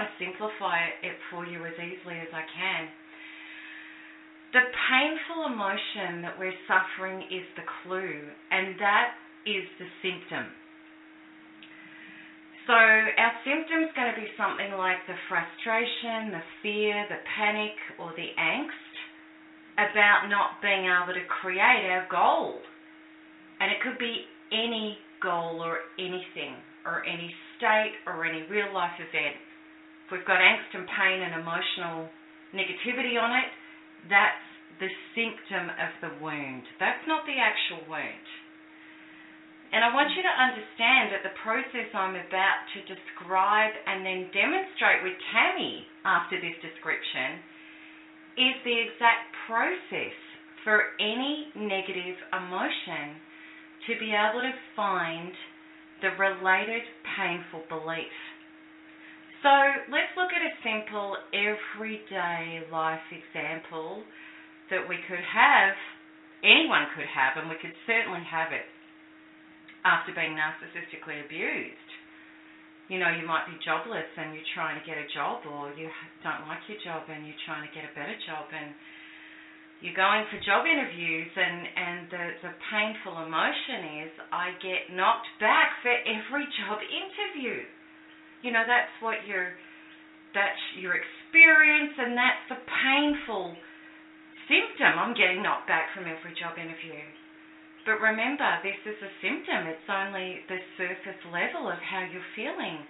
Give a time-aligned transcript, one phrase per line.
[0.00, 2.82] To simplify it for you as easily as I can.
[4.52, 9.14] The painful emotion that we're suffering is the clue, and that
[9.46, 10.50] is the symptom.
[12.66, 17.74] So, our symptom is going to be something like the frustration, the fear, the panic,
[17.98, 18.94] or the angst
[19.78, 22.60] about not being able to create our goal.
[23.60, 28.96] And it could be any goal or anything or any state or any real life
[28.98, 29.36] event,
[30.12, 32.10] we've got angst and pain and emotional
[32.54, 33.50] negativity on it,
[34.10, 34.46] that's
[34.82, 36.64] the symptom of the wound.
[36.78, 38.26] That's not the actual wound.
[39.70, 44.26] And I want you to understand that the process I'm about to describe and then
[44.34, 47.38] demonstrate with Tami after this description
[48.34, 50.16] is the exact process
[50.66, 53.14] for any negative emotion
[53.86, 55.30] to be able to find
[56.02, 56.82] the related
[57.14, 58.10] painful belief.
[59.40, 59.48] So
[59.88, 64.04] let's look at a simple everyday life example
[64.68, 65.72] that we could have,
[66.44, 68.68] anyone could have, and we could certainly have it
[69.88, 71.90] after being narcissistically abused.
[72.92, 75.88] You know, you might be jobless and you're trying to get a job, or you
[76.20, 78.76] don't like your job and you're trying to get a better job, and
[79.80, 85.32] you're going for job interviews and, and the, the painful emotion is I get knocked
[85.40, 87.64] back for every job interview.
[88.42, 89.52] You know, that's what your
[90.32, 93.56] that's your experience and that's the painful
[94.46, 94.98] symptom.
[94.98, 96.98] I'm getting knocked back from every job interview.
[97.86, 99.66] But remember, this is a symptom.
[99.66, 102.84] It's only the surface level of how you're feeling.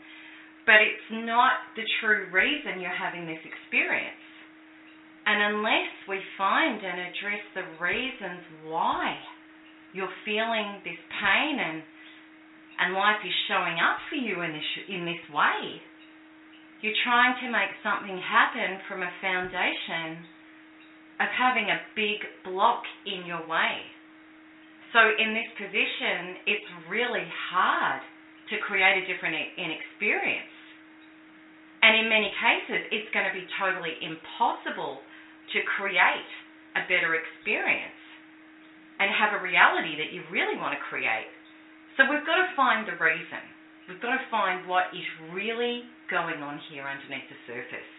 [0.67, 4.21] But it's not the true reason you're having this experience.
[5.27, 9.15] And unless we find and address the reasons why
[9.93, 11.83] you're feeling this pain and
[12.81, 15.81] and life is showing up for you in this in this way,
[16.81, 20.25] you're trying to make something happen from a foundation
[21.21, 23.85] of having a big block in your way.
[24.97, 28.01] So in this position, it's really hard
[28.49, 30.57] to create a different experience.
[31.85, 35.05] And in many cases, it's going to be totally impossible
[35.53, 36.33] to create
[36.77, 38.01] a better experience
[39.01, 41.29] and have a reality that you really want to create.
[41.97, 43.43] So we've got to find the reason.
[43.89, 47.91] We've got to find what is really going on here underneath the surface.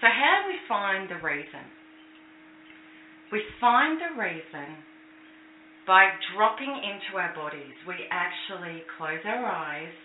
[0.00, 1.64] So, how do we find the reason?
[3.32, 4.76] We find the reason
[5.86, 7.72] by dropping into our bodies.
[7.88, 9.96] We actually close our eyes,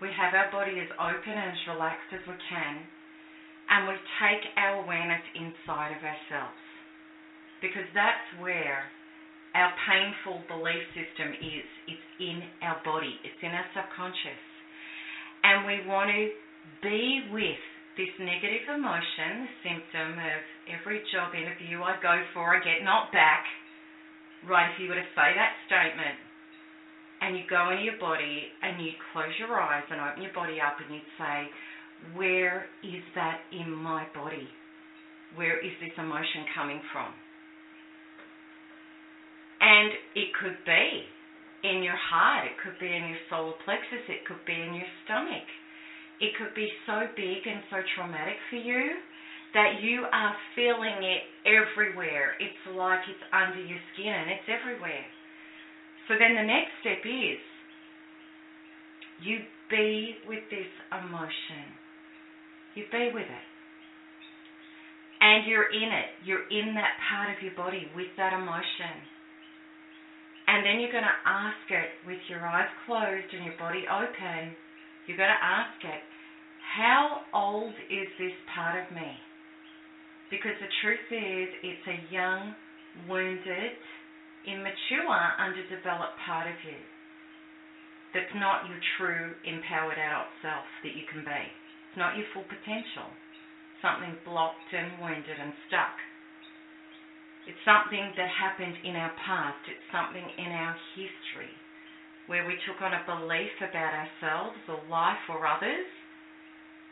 [0.00, 2.74] we have our body as open and as relaxed as we can,
[3.70, 6.62] and we take our awareness inside of ourselves.
[7.62, 8.84] Because that's where
[9.56, 11.66] our painful belief system is.
[11.88, 14.44] It's in our body, it's in our subconscious.
[15.42, 16.28] And we want to
[16.84, 17.62] be with
[17.96, 23.08] this negative emotion, the symptom of every job interview I go for, I get not
[23.16, 23.48] back.
[24.44, 26.20] Right, if you were to say that statement,
[27.24, 30.60] and you go into your body and you close your eyes and open your body
[30.60, 31.48] up and you'd say,
[32.12, 34.48] where is that in my body?
[35.34, 37.08] Where is this emotion coming from?
[39.66, 40.86] And it could be
[41.66, 44.90] in your heart, it could be in your solar plexus, it could be in your
[45.02, 45.48] stomach.
[46.22, 49.02] It could be so big and so traumatic for you
[49.58, 52.38] that you are feeling it everywhere.
[52.38, 55.04] It's like it's under your skin and it's everywhere.
[56.06, 57.42] So then the next step is
[59.18, 61.74] you be with this emotion
[62.76, 63.46] you be with it.
[65.18, 66.08] And you're in it.
[66.22, 69.15] You're in that part of your body with that emotion.
[70.46, 74.54] And then you're going to ask it with your eyes closed and your body open.
[75.06, 76.02] You're going to ask it,
[76.76, 79.10] how old is this part of me?
[80.30, 82.54] Because the truth is, it's a young,
[83.06, 83.74] wounded,
[84.46, 86.78] immature, underdeveloped part of you
[88.16, 91.42] that's not your true empowered adult self that you can be
[91.92, 93.12] It's not your full potential.
[93.84, 95.92] Something blocked and wounded and stuck.
[97.46, 99.62] It's something that happened in our past.
[99.70, 101.54] It's something in our history
[102.26, 105.86] where we took on a belief about ourselves or life or others,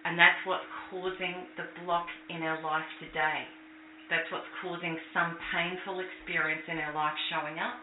[0.06, 3.42] and that's what's causing the block in our life today.
[4.10, 7.74] That's what's causing some painful experience in our life showing up.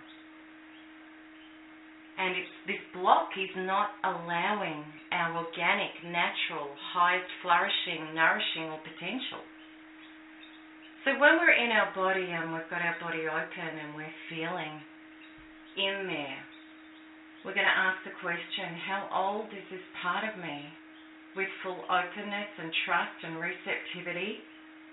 [2.17, 2.35] And
[2.67, 9.43] this block is not allowing our organic, natural, highest flourishing, nourishing, or potential.
[11.01, 14.77] So when we're in our body and we've got our body open and we're feeling
[15.73, 16.41] in there,
[17.41, 20.61] we're going to ask the question how old is this part of me?
[21.33, 24.45] With full openness and trust and receptivity,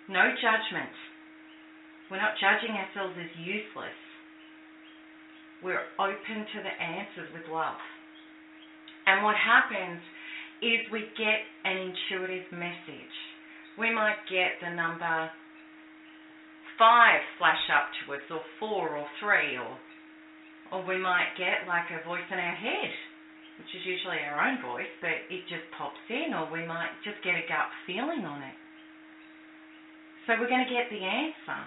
[0.09, 0.97] no judgment.
[2.09, 3.99] We're not judging ourselves as useless.
[5.61, 7.77] We're open to the answers with love.
[9.05, 10.01] And what happens
[10.65, 13.17] is we get an intuitive message.
[13.77, 15.29] We might get the number
[16.79, 19.77] five flash up to us, or four, or three, or
[20.71, 22.93] or we might get like a voice in our head,
[23.57, 27.19] which is usually our own voice, but it just pops in, or we might just
[27.25, 28.57] get a gut feeling on it.
[30.29, 31.61] So we're going to get the answer.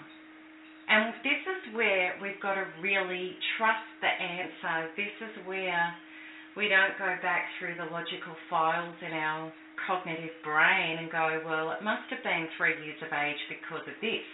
[0.85, 4.91] And this is where we've got to really trust the answer.
[4.93, 5.95] This is where
[6.53, 9.49] we don't go back through the logical files in our
[9.87, 13.97] cognitive brain and go, well, it must have been three years of age because of
[13.97, 14.27] this.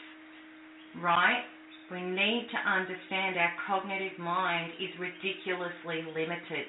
[0.96, 1.44] Right?
[1.92, 6.68] We need to understand our cognitive mind is ridiculously limited.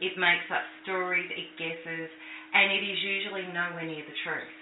[0.00, 2.10] It makes up stories, it guesses,
[2.54, 4.56] and it is usually nowhere near the truth.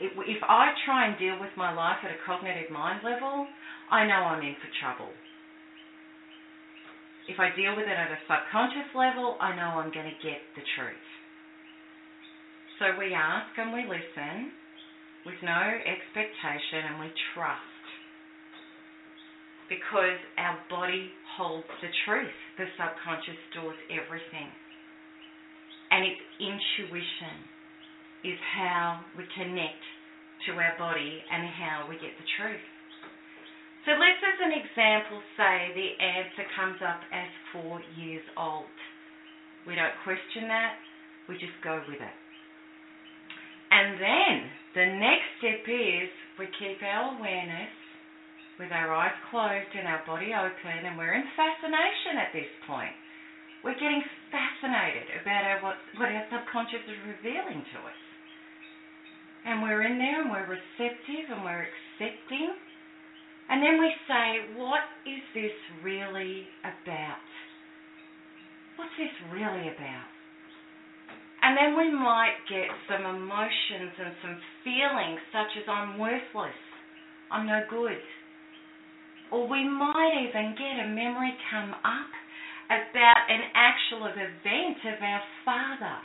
[0.00, 3.46] If I try and deal with my life at a cognitive mind level,
[3.90, 5.12] I know I'm in for trouble.
[7.28, 10.42] If I deal with it at a subconscious level, I know I'm going to get
[10.54, 11.06] the truth.
[12.78, 14.52] So we ask and we listen
[15.26, 17.74] with no expectation and we trust
[19.68, 22.38] because our body holds the truth.
[22.56, 24.46] The subconscious stores everything.
[25.90, 27.36] And its intuition
[28.22, 29.82] is how we connect
[30.46, 32.66] to our body and how we get the truth.
[33.86, 38.70] So let's, as an example, say the answer comes up as four years old.
[39.66, 40.74] We don't question that,
[41.28, 42.16] we just go with it.
[43.70, 47.72] And then the next step is we keep our awareness
[48.60, 52.92] with our eyes closed and our body open, and we're in fascination at this point.
[53.64, 58.00] We're getting fascinated about our, what, what our subconscious is revealing to us.
[59.48, 62.52] And we're in there and we're receptive and we're accepting.
[63.48, 67.24] And then we say, what is this really about?
[68.76, 70.15] What's this really about?
[71.46, 76.58] And then we might get some emotions and some feelings such as I'm worthless,
[77.30, 78.02] I'm no good,
[79.30, 82.10] or we might even get a memory come up
[82.66, 85.98] about an actual event of our father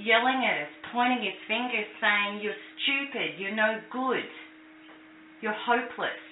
[0.00, 4.24] yelling at us, pointing his finger, saying, You're stupid, you're no good,
[5.44, 6.24] you're hopeless.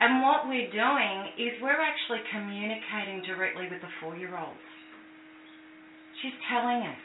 [0.00, 4.60] And what we're doing is we're actually communicating directly with the four year old.
[6.24, 7.04] She's telling us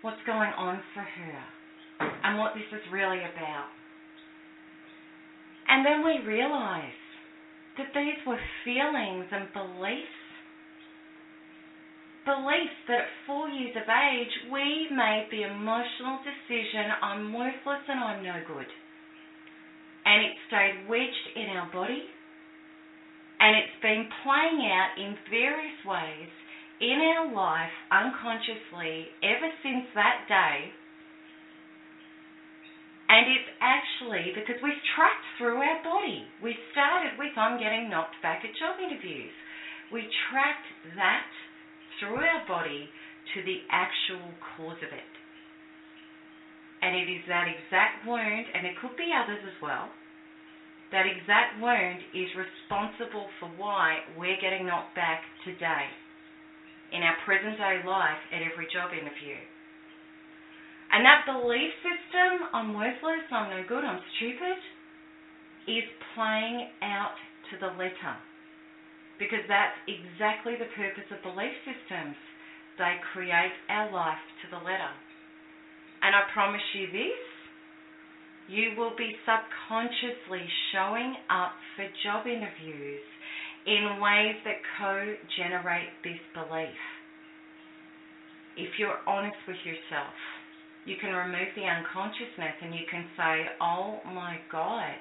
[0.00, 1.36] what's going on for her
[2.00, 3.68] and what this is really about.
[5.68, 6.96] And then we realize
[7.76, 10.16] that these were feelings and beliefs.
[12.24, 18.00] Beliefs that at four years of age we made the emotional decision I'm worthless and
[18.00, 18.72] I'm no good.
[20.08, 22.08] And it stayed wedged in our body
[23.36, 26.32] and it's been playing out in various ways
[26.80, 30.72] in our life unconsciously ever since that day
[33.08, 36.26] and it's actually because we've tracked through our body.
[36.42, 39.30] We started with I'm getting knocked back at job interviews.
[39.92, 40.66] We tracked
[40.98, 41.22] that
[41.98, 42.90] through our body
[43.34, 45.06] to the actual cause of it.
[46.82, 49.88] And it is that exact wound, and it could be others as well,
[50.90, 55.86] that exact wound is responsible for why we're getting knocked back today
[56.92, 59.38] in our present day life at every job interview.
[60.92, 64.58] And that belief system, I'm worthless, I'm no good, I'm stupid,
[65.66, 67.18] is playing out
[67.50, 68.14] to the letter.
[69.18, 72.14] Because that's exactly the purpose of belief systems.
[72.78, 74.92] They create our life to the letter.
[76.04, 77.26] And I promise you this
[78.48, 83.02] you will be subconsciously showing up for job interviews
[83.66, 86.80] in ways that co generate this belief.
[88.56, 90.14] If you're honest with yourself
[90.86, 94.96] You can remove the unconsciousness and you can say, oh my God,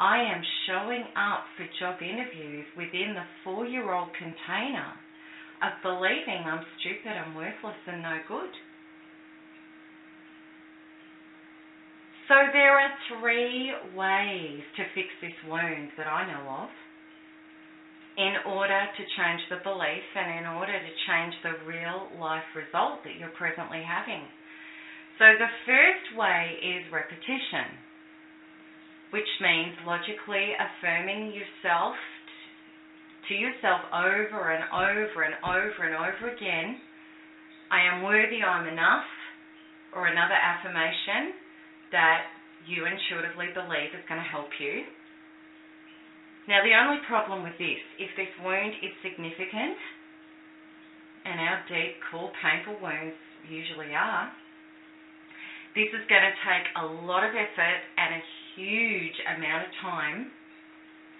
[0.00, 4.92] I am showing up for job interviews within the four year old container
[5.62, 8.50] of believing I'm stupid, I'm worthless, and no good.
[12.28, 16.70] So there are three ways to fix this wound that I know of
[18.16, 23.02] in order to change the belief and in order to change the real life result
[23.02, 24.22] that you're presently having.
[25.18, 27.78] So the first way is repetition
[29.10, 31.94] which means logically affirming yourself
[33.28, 36.74] to yourself over and over and over and over again
[37.70, 39.02] I am worthy, I'm enough,
[39.94, 41.32] or another affirmation
[41.92, 42.22] that
[42.66, 44.82] you intuitively believe is going to help you.
[46.46, 49.80] Now, the only problem with this, if this wound is significant,
[51.24, 53.16] and our deep, core, painful wounds
[53.48, 54.28] usually are,
[55.74, 58.22] this is going to take a lot of effort and a
[58.54, 60.30] huge amount of time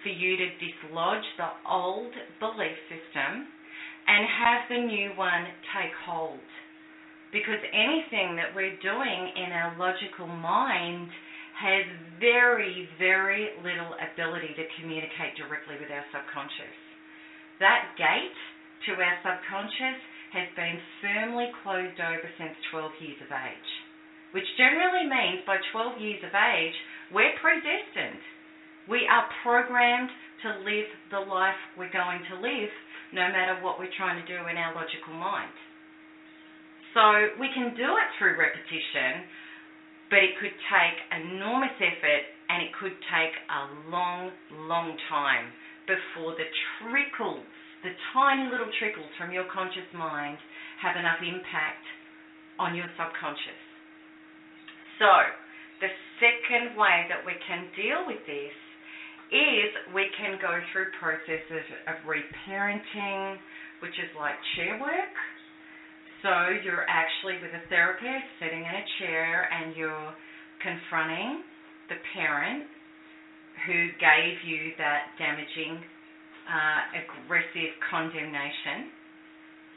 [0.05, 3.49] for you to dislodge the old belief system
[4.07, 6.39] and have the new one take hold.
[7.33, 11.09] Because anything that we're doing in our logical mind
[11.55, 11.87] has
[12.19, 16.75] very, very little ability to communicate directly with our subconscious.
[17.63, 18.39] That gate
[18.87, 19.99] to our subconscious
[20.35, 23.69] has been firmly closed over since 12 years of age,
[24.35, 26.75] which generally means by 12 years of age,
[27.15, 28.19] we're predestined.
[28.91, 30.11] We are programmed
[30.43, 32.71] to live the life we're going to live,
[33.15, 35.55] no matter what we're trying to do in our logical mind.
[36.91, 39.23] So we can do it through repetition,
[40.15, 44.31] but it could take enormous effort and it could take a long,
[44.63, 45.51] long time
[45.91, 46.47] before the
[46.79, 47.43] trickles,
[47.83, 50.39] the tiny little trickles from your conscious mind,
[50.79, 51.83] have enough impact
[52.63, 53.59] on your subconscious.
[55.03, 55.11] So,
[55.83, 55.91] the
[56.23, 58.55] second way that we can deal with this
[59.35, 63.35] is we can go through processes of reparenting,
[63.83, 65.11] which is like chair work.
[66.25, 70.09] So you're actually with a therapist sitting in a chair and you're
[70.57, 71.45] confronting
[71.85, 72.65] the parent
[73.69, 75.85] who gave you that damaging,
[76.49, 78.89] uh, aggressive condemnation.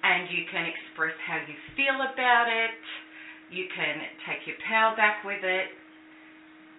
[0.01, 2.73] And you can express how you feel about it.
[3.53, 5.69] You can take your power back with it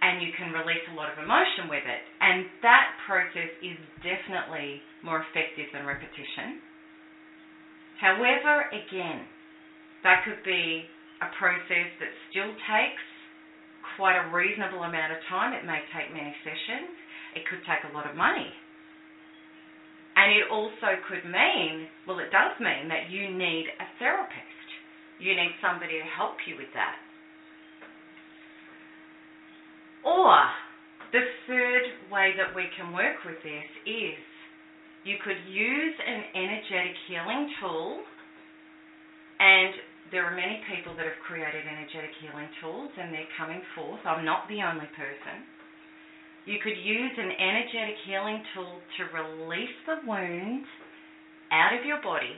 [0.01, 2.01] and you can release a lot of emotion with it.
[2.25, 6.57] And that process is definitely more effective than repetition.
[8.01, 9.29] However, again,
[10.03, 10.85] that could be
[11.21, 13.05] a process that still takes
[13.99, 15.51] quite a reasonable amount of time.
[15.51, 16.95] It may take many sessions.
[17.35, 18.47] It could take a lot of money.
[20.15, 24.67] And it also could mean, well, it does mean that you need a therapist.
[25.19, 26.95] You need somebody to help you with that.
[30.03, 30.35] Or
[31.11, 34.19] the third way that we can work with this is
[35.03, 38.03] you could use an energetic healing tool,
[39.39, 39.73] and
[40.11, 44.01] there are many people that have created energetic healing tools and they're coming forth.
[44.03, 45.45] I'm not the only person.
[46.45, 50.65] You could use an energetic healing tool to release the wound
[51.53, 52.33] out of your body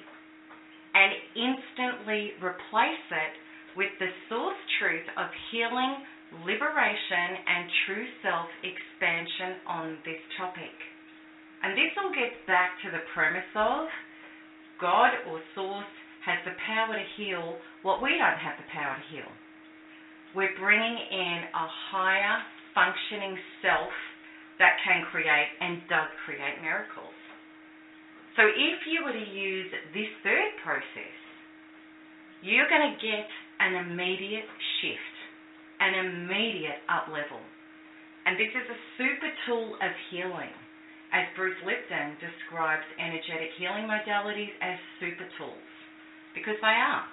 [0.94, 3.34] and instantly replace it
[3.80, 6.04] with the source truth of healing
[6.44, 10.76] liberation and true self expansion on this topic.
[11.64, 13.88] And this all gets back to the premise of
[14.82, 19.06] God or Source has the power to heal what we don't have the power to
[19.10, 19.32] heal.
[20.36, 22.40] We're bringing in a higher
[22.74, 23.92] functioning self
[24.60, 27.18] that can create and does create miracles.
[28.38, 31.18] So if you were to use this third process,
[32.42, 33.28] you're going to get
[33.60, 34.48] an immediate
[34.80, 35.12] shift
[35.82, 37.42] an immediate up level.
[38.30, 40.54] And this is a super tool of healing,
[41.10, 45.71] as Bruce Lipton describes energetic healing modalities as super tools,
[46.34, 47.06] because they are.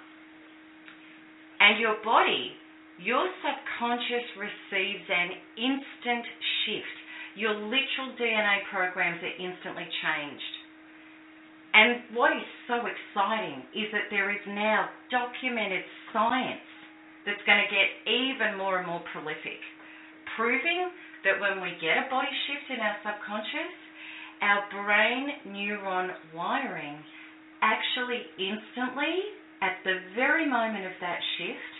[1.59, 2.55] And your body,
[2.99, 6.25] your subconscious receives an instant
[6.63, 6.97] shift.
[7.35, 10.53] Your literal DNA programs are instantly changed.
[11.73, 16.65] And what is so exciting is that there is now documented science
[17.25, 19.61] that's going to get even more and more prolific,
[20.35, 20.89] proving
[21.23, 23.73] that when we get a body shift in our subconscious,
[24.41, 26.97] our brain neuron wiring
[27.61, 31.73] actually instantly, at the very moment of that shift,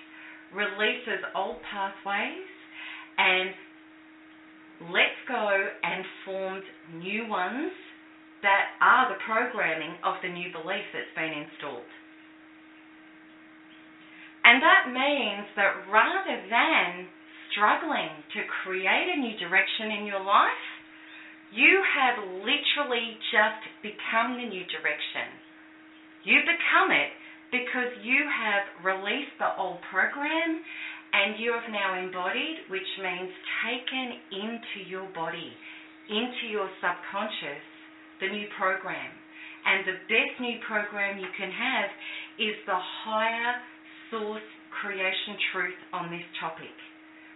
[0.53, 2.47] releases old pathways
[3.17, 3.53] and
[4.91, 6.63] lets go and forms
[6.95, 7.71] new ones
[8.41, 11.87] that are the programming of the new belief that's been installed.
[14.43, 17.05] And that means that rather than
[17.51, 20.63] struggling to create a new direction in your life,
[21.51, 25.27] you have literally just become the new direction.
[26.23, 27.11] You become it
[27.51, 30.59] because you have released the old program
[31.13, 33.31] and you have now embodied, which means
[33.65, 35.49] taken into your body,
[36.09, 37.63] into your subconscious,
[38.21, 39.09] the new program.
[39.65, 41.89] And the best new program you can have
[42.37, 43.55] is the higher
[44.11, 44.45] source
[44.81, 46.75] creation truth on this topic,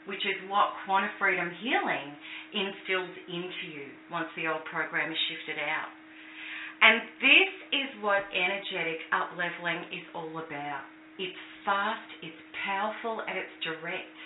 [0.05, 2.13] which is what Quanta Freedom healing
[2.53, 5.89] instills into you once the old program is shifted out.
[6.83, 10.83] And this is what energetic upleveling is all about.
[11.15, 14.19] It's fast, it's powerful, and it's direct.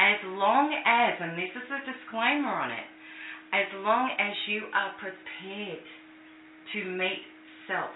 [0.00, 2.88] As long as, and this is a disclaimer on it,
[3.52, 5.84] as long as you are prepared
[6.72, 7.28] to meet
[7.68, 7.92] self,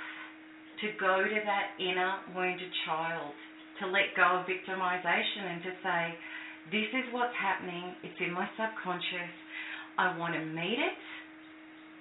[0.85, 3.33] to go to that inner wounded child,
[3.81, 6.03] to let go of victimization and to say,
[6.69, 9.33] this is what's happening, it's in my subconscious,
[9.97, 11.01] I want to meet it,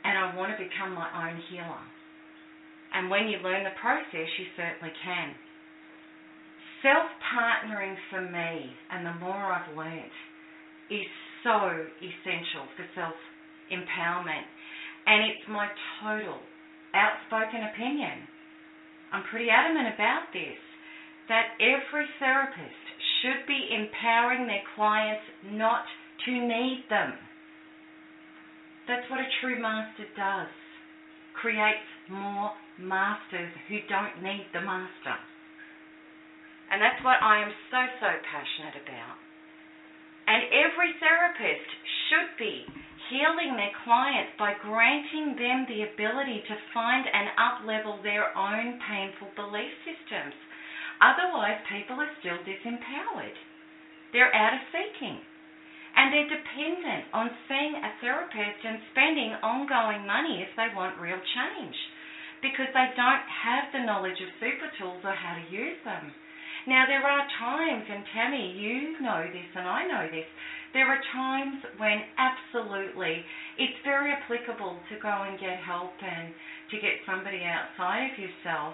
[0.03, 1.85] and I want to become my own healer.
[2.93, 5.35] And when you learn the process, you certainly can.
[6.83, 10.11] Self partnering for me, and the more I've learnt,
[10.89, 11.05] is
[11.43, 13.15] so essential for self
[13.71, 14.45] empowerment.
[15.05, 15.67] And it's my
[16.03, 16.37] total
[16.93, 18.27] outspoken opinion.
[19.13, 20.59] I'm pretty adamant about this
[21.29, 22.85] that every therapist
[23.21, 25.85] should be empowering their clients not
[26.25, 27.13] to need them.
[28.87, 30.51] That's what a true master does.
[31.37, 35.17] Creates more masters who don't need the master.
[36.71, 39.17] And that's what I am so, so passionate about.
[40.27, 41.67] And every therapist
[42.07, 42.63] should be
[43.11, 49.35] healing their clients by granting them the ability to find and uplevel their own painful
[49.35, 50.33] belief systems.
[51.03, 53.35] Otherwise, people are still disempowered.
[54.13, 55.19] They're out of seeking
[56.01, 61.21] and they're dependent on seeing a therapist and spending ongoing money if they want real
[61.37, 61.77] change
[62.41, 66.09] because they don't have the knowledge of super tools or how to use them.
[66.65, 70.25] Now, there are times, and Tami, you know this and I know this,
[70.73, 73.21] there are times when absolutely
[73.61, 76.33] it's very applicable to go and get help and
[76.73, 78.73] to get somebody outside of yourself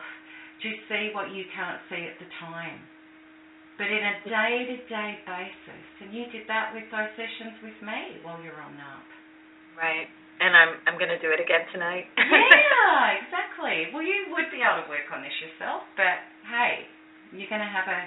[0.64, 2.80] to see what you can't see at the time
[3.78, 5.86] but in a day-to-day basis.
[6.02, 9.08] And you did that with those sessions with me while you're on NARP.
[9.78, 10.10] Right.
[10.38, 12.06] And I'm I'm going to do it again tonight.
[12.18, 13.90] yeah, exactly.
[13.90, 16.86] Well, you would be able to work on this yourself, but hey,
[17.34, 18.02] you're going to have a,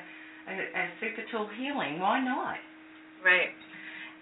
[0.47, 1.99] a, a super tool healing.
[1.99, 2.59] Why not?
[3.27, 3.51] Right.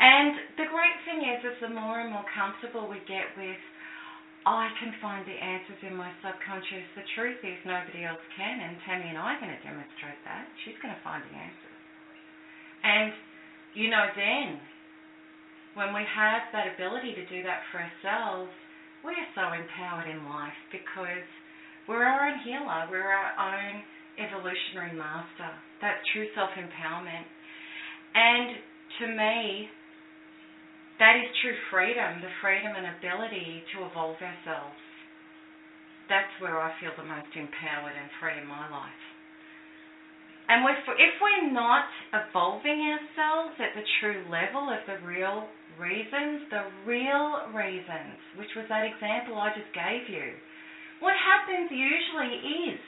[0.00, 3.61] And the great thing is, is the more and more comfortable we get with
[4.46, 6.87] I can find the answers in my subconscious.
[6.94, 10.46] The truth is, nobody else can, and Tami and I are going to demonstrate that.
[10.64, 11.81] She's going to find the answers.
[12.85, 13.11] And,
[13.74, 14.62] you know, then,
[15.74, 18.51] when we have that ability to do that for ourselves,
[19.05, 21.27] we are so empowered in life because
[21.87, 23.83] we're our own healer, we're our own
[24.18, 25.51] evolutionary master.
[25.81, 27.27] That's true self empowerment.
[28.14, 28.59] And
[28.98, 29.70] to me,
[30.98, 34.82] that is true freedom, the freedom and ability to evolve ourselves.
[36.11, 39.04] That's where I feel the most empowered and free in my life.
[40.48, 41.84] And if we're not
[42.16, 45.44] evolving ourselves at the true level of the real
[45.76, 50.32] reasons, the real reasons, which was that example I just gave you,
[51.04, 52.80] what happens usually is,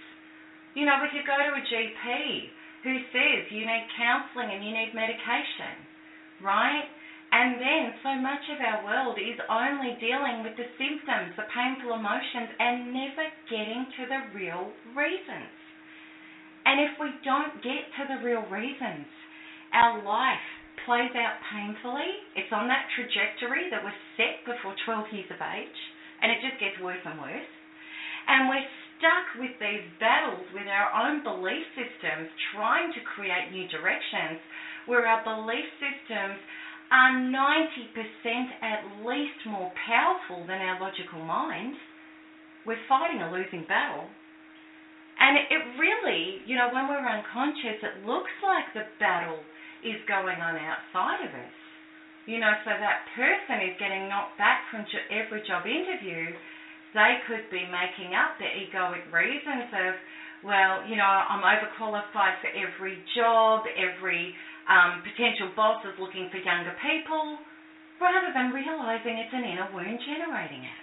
[0.73, 2.49] you know, we could go to a GP
[2.83, 5.77] who says you need counselling and you need medication,
[6.41, 6.89] right?
[7.31, 11.95] And then so much of our world is only dealing with the symptoms, the painful
[11.95, 15.55] emotions, and never getting to the real reasons.
[16.67, 19.07] And if we don't get to the real reasons,
[19.73, 20.47] our life
[20.85, 22.11] plays out painfully.
[22.35, 25.81] It's on that trajectory that was set before 12 years of age,
[26.23, 27.53] and it just gets worse and worse.
[28.27, 28.67] And we're
[28.99, 34.43] stuck with these battles with our own belief systems, trying to create new directions,
[34.85, 36.43] where our belief systems
[36.91, 37.95] are 90%
[38.63, 41.75] at least more powerful than our logical mind,
[42.67, 44.07] we're fighting a losing battle.
[45.21, 49.39] And it really, you know, when we're unconscious, it looks like the battle
[49.85, 51.57] is going on outside of us.
[52.27, 56.33] You know, so that person is getting knocked back from every job interview.
[56.93, 59.93] They could be making up their egoic reasons of,
[60.43, 64.35] well, you know, I'm overqualified for every job, every
[64.71, 67.43] um, potential boss is looking for younger people,
[67.99, 70.81] rather than realizing it's an inner wound generating it.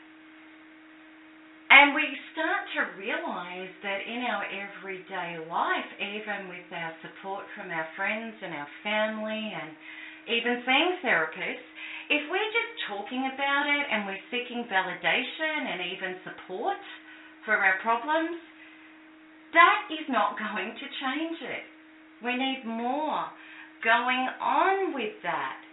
[1.72, 7.72] And we start to realize that in our everyday life, even with our support from
[7.72, 9.72] our friends and our family and
[10.32, 11.68] even seeing therapists,
[12.08, 16.80] if we're just talking about it and we're seeking validation and even support
[17.44, 18.36] for our problems,
[19.52, 21.64] that is not going to change it.
[22.24, 23.28] We need more
[23.88, 25.64] going on with that.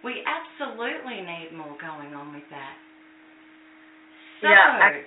[0.00, 2.76] We absolutely need more going on with that.
[4.40, 5.04] So, Yeah, I-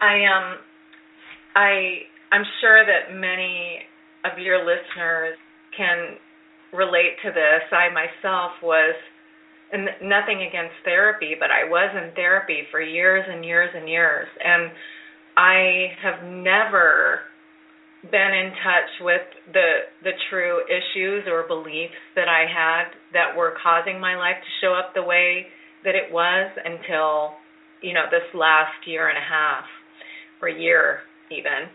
[0.00, 0.58] I um
[1.54, 3.86] I I'm sure that many
[4.24, 5.36] of your listeners
[5.76, 6.18] can
[6.72, 7.62] relate to this.
[7.70, 8.94] I myself was
[9.72, 14.26] and nothing against therapy, but I was in therapy for years and years and years
[14.42, 14.72] and
[15.36, 17.29] I have never
[18.02, 19.70] been in touch with the
[20.02, 24.72] the true issues or beliefs that I had that were causing my life to show
[24.72, 25.46] up the way
[25.84, 27.36] that it was until
[27.82, 29.64] you know this last year and a half
[30.40, 31.68] or year even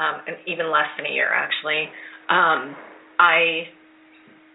[0.00, 1.86] um and even less than a year actually.
[2.28, 2.74] Um
[3.20, 3.70] I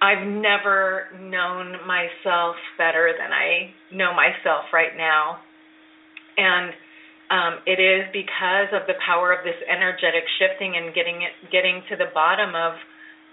[0.03, 5.39] I've never known myself better than I know myself right now.
[6.36, 6.73] And
[7.34, 11.82] um, it is because of the power of this energetic shifting and getting it getting
[11.89, 12.78] to the bottom of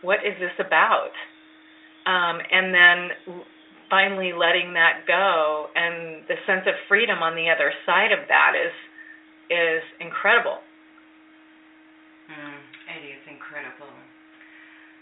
[0.00, 1.12] what is this about?
[2.08, 2.98] Um, and then
[3.92, 8.56] finally letting that go and the sense of freedom on the other side of that
[8.56, 8.72] is
[9.52, 10.64] is incredible
[12.30, 12.62] Mm,
[12.94, 13.90] it is incredible.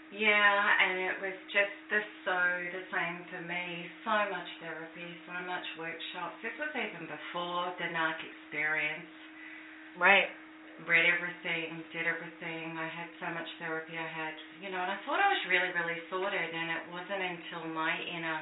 [0.09, 0.57] Yeah,
[0.89, 2.37] and it was just the so
[2.73, 3.85] the same for me.
[4.01, 6.37] So much therapy, so much workshops.
[6.41, 9.09] This was even before the NARC experience.
[9.97, 10.29] right
[10.87, 12.79] Read everything, did everything.
[12.79, 13.99] I had so much therapy.
[13.99, 14.31] I had,
[14.63, 16.39] you know, and I thought I was really, really sorted.
[16.55, 18.39] And it wasn't until my inner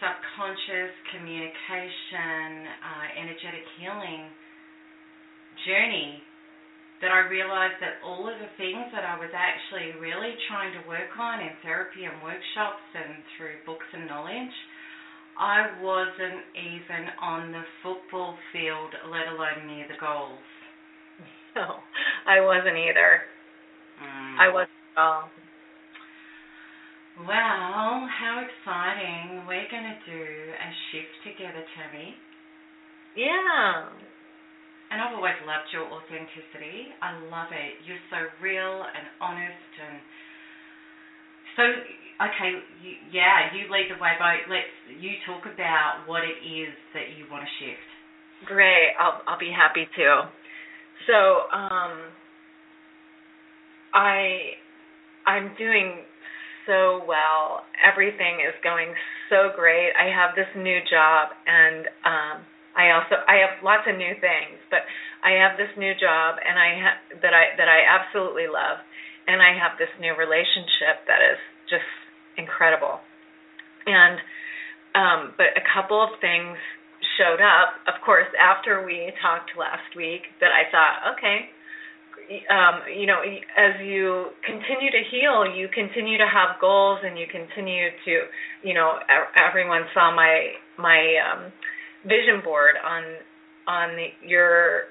[0.00, 4.32] subconscious communication, uh, energetic healing
[5.68, 6.24] journey
[7.00, 10.88] that I realized that all of the things that I was actually really trying to
[10.88, 14.54] work on in therapy and workshops and through books and knowledge,
[15.38, 20.42] I wasn't even on the football field, let alone near the goals.
[21.56, 21.78] no
[22.26, 23.22] I wasn't either
[23.98, 24.38] Mm.
[24.38, 25.30] I wasn't at all
[27.18, 29.42] Well, how exciting.
[29.46, 30.22] We're going to do
[30.54, 32.14] a shift together, Tami.
[33.16, 33.88] yeah
[34.90, 36.96] And I've always loved your authenticity.
[37.04, 37.84] I love it.
[37.84, 40.00] You're so real and honest and
[41.58, 41.64] so
[42.22, 44.70] okay, you, yeah, you lead the way by let's
[45.00, 47.88] you talk about what it is that you want to shift.
[48.46, 48.94] Great.
[48.98, 50.30] I'll I'll be happy to.
[51.06, 52.14] So, um
[53.92, 54.54] I
[55.26, 56.04] I'm doing
[56.66, 57.64] so well.
[57.82, 58.94] Everything is going
[59.30, 59.90] so great.
[59.98, 62.44] I have this new job and um
[62.78, 64.86] I also I have lots of new things, but
[65.26, 68.78] I have this new job and I ha- that I that I absolutely love
[69.26, 71.90] and I have this new relationship that is just
[72.38, 73.02] incredible.
[73.84, 74.16] And
[74.94, 76.54] um but a couple of things
[77.18, 81.50] showed up, of course, after we talked last week, that I thought, okay,
[82.50, 83.22] um, you know,
[83.56, 88.12] as you continue to heal, you continue to have goals, and you continue to,
[88.62, 88.98] you know,
[89.40, 91.52] everyone saw my my um,
[92.04, 93.02] vision board on
[93.66, 94.88] on the, your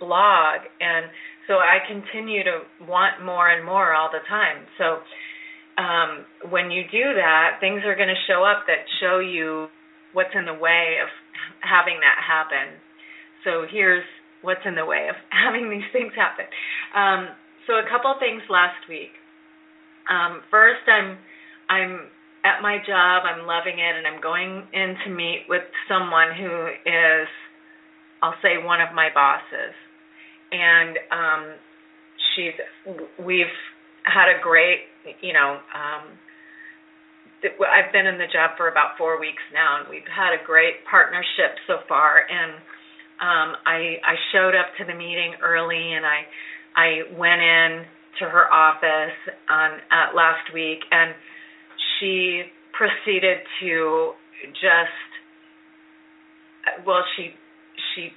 [0.00, 1.06] blog, and
[1.46, 4.66] so I continue to want more and more all the time.
[4.78, 4.98] So
[5.78, 9.68] um, when you do that, things are going to show up that show you
[10.12, 11.08] what's in the way of
[11.60, 12.74] having that happen.
[13.44, 14.04] So here's
[14.42, 16.46] what's in the way of having these things happen.
[16.96, 17.28] Um,
[17.66, 19.14] so a couple things last week.
[20.08, 21.18] Um, first, I'm
[21.68, 22.06] I'm
[22.46, 23.26] at my job.
[23.26, 27.26] I'm loving it, and I'm going in to meet with someone who is,
[28.22, 29.74] I'll say, one of my bosses,
[30.52, 31.42] and um,
[32.34, 32.54] she's
[33.18, 33.56] we've
[34.04, 34.86] had a great,
[35.20, 35.58] you know.
[35.74, 36.14] Um,
[37.44, 40.86] I've been in the job for about four weeks now, and we've had a great
[40.90, 42.22] partnership so far.
[42.30, 42.52] And
[43.20, 46.24] um, I I showed up to the meeting early, and I
[46.76, 47.84] I went in
[48.20, 49.18] to her office
[49.50, 51.12] on uh, last week, and
[51.98, 54.12] she proceeded to
[54.52, 55.10] just
[56.86, 57.30] well she
[57.94, 58.10] she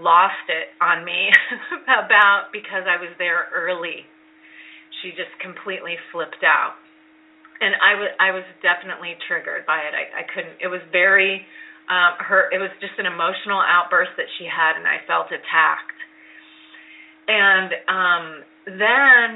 [0.00, 1.28] lost it on me
[1.84, 4.06] about because I was there early.
[5.02, 6.74] She just completely flipped out
[7.60, 9.92] and I was I was definitely triggered by it.
[9.94, 10.58] I, I couldn't.
[10.62, 11.42] It was very
[11.90, 12.50] um, her.
[12.54, 15.98] It was just an emotional outburst that she had, and I felt attacked.
[17.28, 18.24] And um,
[18.66, 19.30] then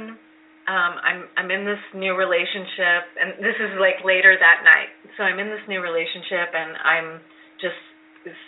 [0.70, 4.94] um, I'm I'm in this new relationship, and this is like later that night.
[5.18, 7.08] So I'm in this new relationship, and I'm
[7.58, 7.78] just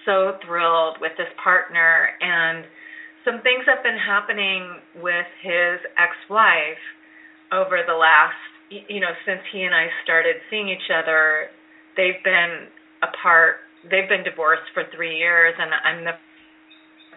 [0.06, 2.14] so thrilled with this partner.
[2.22, 2.64] And
[3.26, 6.84] some things have been happening with his ex-wife
[7.50, 8.38] over the last
[8.70, 11.50] you know since he and I started seeing each other
[11.96, 12.68] they've been
[13.02, 13.62] apart.
[13.84, 16.16] They've been divorced for 3 years and I'm the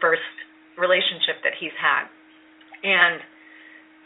[0.01, 0.21] first
[0.77, 2.05] relationship that he's had.
[2.83, 3.21] And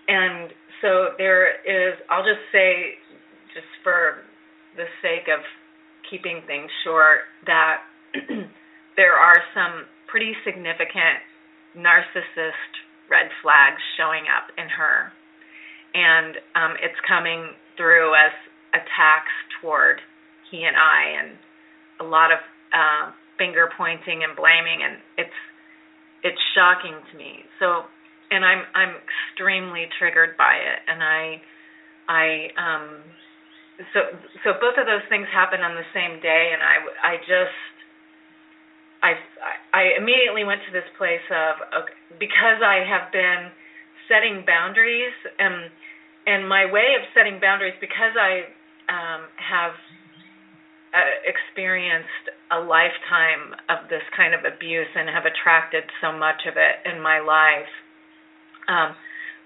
[0.07, 0.51] and
[0.81, 2.97] so there is I'll just say
[3.53, 4.25] just for
[4.75, 5.41] the sake of
[6.09, 7.85] keeping things short that
[8.97, 11.23] there are some pretty significant
[11.77, 12.73] narcissist
[13.09, 15.13] red flags showing up in her.
[15.93, 18.33] And um it's coming through as
[18.73, 19.99] attacks toward
[20.49, 21.37] he and I and
[21.99, 22.39] a lot of
[22.73, 25.39] uh, finger pointing and blaming and it's
[26.23, 27.43] it's shocking to me.
[27.59, 27.83] So
[28.31, 31.41] and I'm I'm extremely triggered by it and I
[32.07, 32.25] I
[32.57, 32.85] um
[33.93, 33.99] so
[34.43, 37.59] so both of those things happen on the same day and I I just
[39.03, 39.11] I
[39.73, 43.51] I immediately went to this place of okay, because I have been
[44.07, 45.69] setting boundaries and
[46.27, 48.47] and my way of setting boundaries because I
[48.87, 49.73] um have
[50.93, 56.59] uh, experienced a lifetime of this kind of abuse and have attracted so much of
[56.59, 57.71] it in my life
[58.71, 58.95] um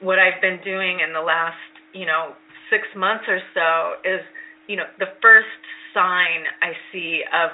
[0.02, 1.58] what I've been doing in the last
[1.94, 2.38] you know
[2.70, 4.22] six months or so is,
[4.68, 5.60] you know, the first
[5.94, 7.52] sign I see of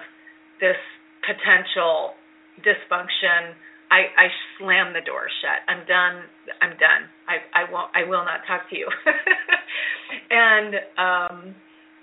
[0.59, 0.79] this
[1.25, 2.15] potential
[2.61, 3.53] dysfunction,
[3.91, 5.61] I, I slam the door shut.
[5.67, 6.23] I'm done.
[6.61, 7.11] I'm done.
[7.27, 7.91] I, I won't.
[7.93, 8.87] I will not talk to you.
[10.31, 11.55] and um,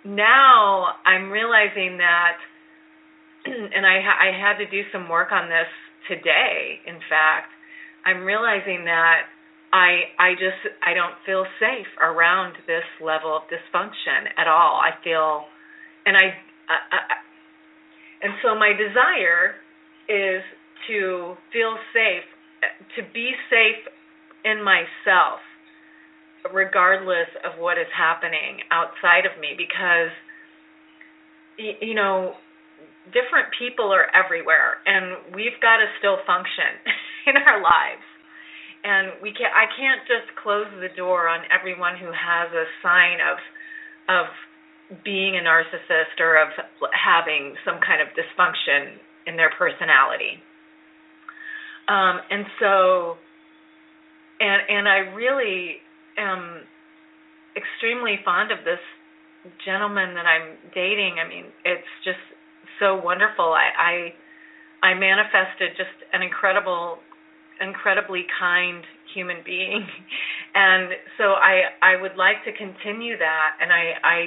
[0.04, 2.36] now I'm realizing that,
[3.46, 5.68] and I, I had to do some work on this
[6.08, 6.80] today.
[6.86, 7.48] In fact,
[8.04, 9.32] I'm realizing that
[9.72, 14.80] I I just I don't feel safe around this level of dysfunction at all.
[14.80, 15.44] I feel
[16.06, 16.32] and I,
[16.68, 17.00] I, I
[18.22, 19.60] and so my desire
[20.08, 20.42] is
[20.88, 22.24] to feel safe
[22.96, 23.84] to be safe
[24.44, 25.40] in myself
[26.52, 30.10] regardless of what is happening outside of me because
[31.58, 32.32] you know
[33.12, 36.80] different people are everywhere and we've got to still function
[37.26, 38.06] in our lives
[38.88, 43.20] and we can I can't just close the door on everyone who has a sign
[43.20, 43.36] of
[44.08, 44.26] of
[45.04, 46.48] being a narcissist or of
[46.96, 48.96] having some kind of dysfunction
[49.26, 50.40] in their personality.
[51.88, 53.16] Um, and so
[54.40, 55.76] and and I really
[56.16, 56.64] am
[57.56, 58.80] extremely fond of this
[59.64, 61.16] gentleman that I'm dating.
[61.20, 62.22] I mean, it's just
[62.80, 63.52] so wonderful.
[63.52, 64.14] I
[64.82, 66.98] I, I manifested just an incredible
[67.60, 69.86] incredibly kind human being.
[70.54, 74.18] And so i i would like to continue that and i i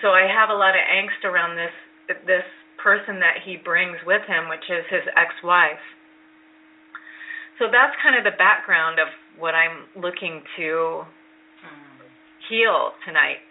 [0.00, 1.74] so i have a lot of angst around this
[2.24, 2.46] this
[2.78, 5.82] person that he brings with him which is his ex-wife.
[7.58, 12.00] So that's kind of the background of what i'm looking to mm.
[12.48, 13.42] heal tonight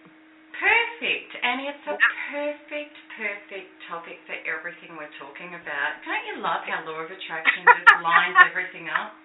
[0.60, 1.32] Perfect.
[1.40, 1.96] And it's a
[2.36, 6.04] perfect, perfect topic for everything we're talking about.
[6.04, 9.16] Don't you love how law of attraction just lines everything up?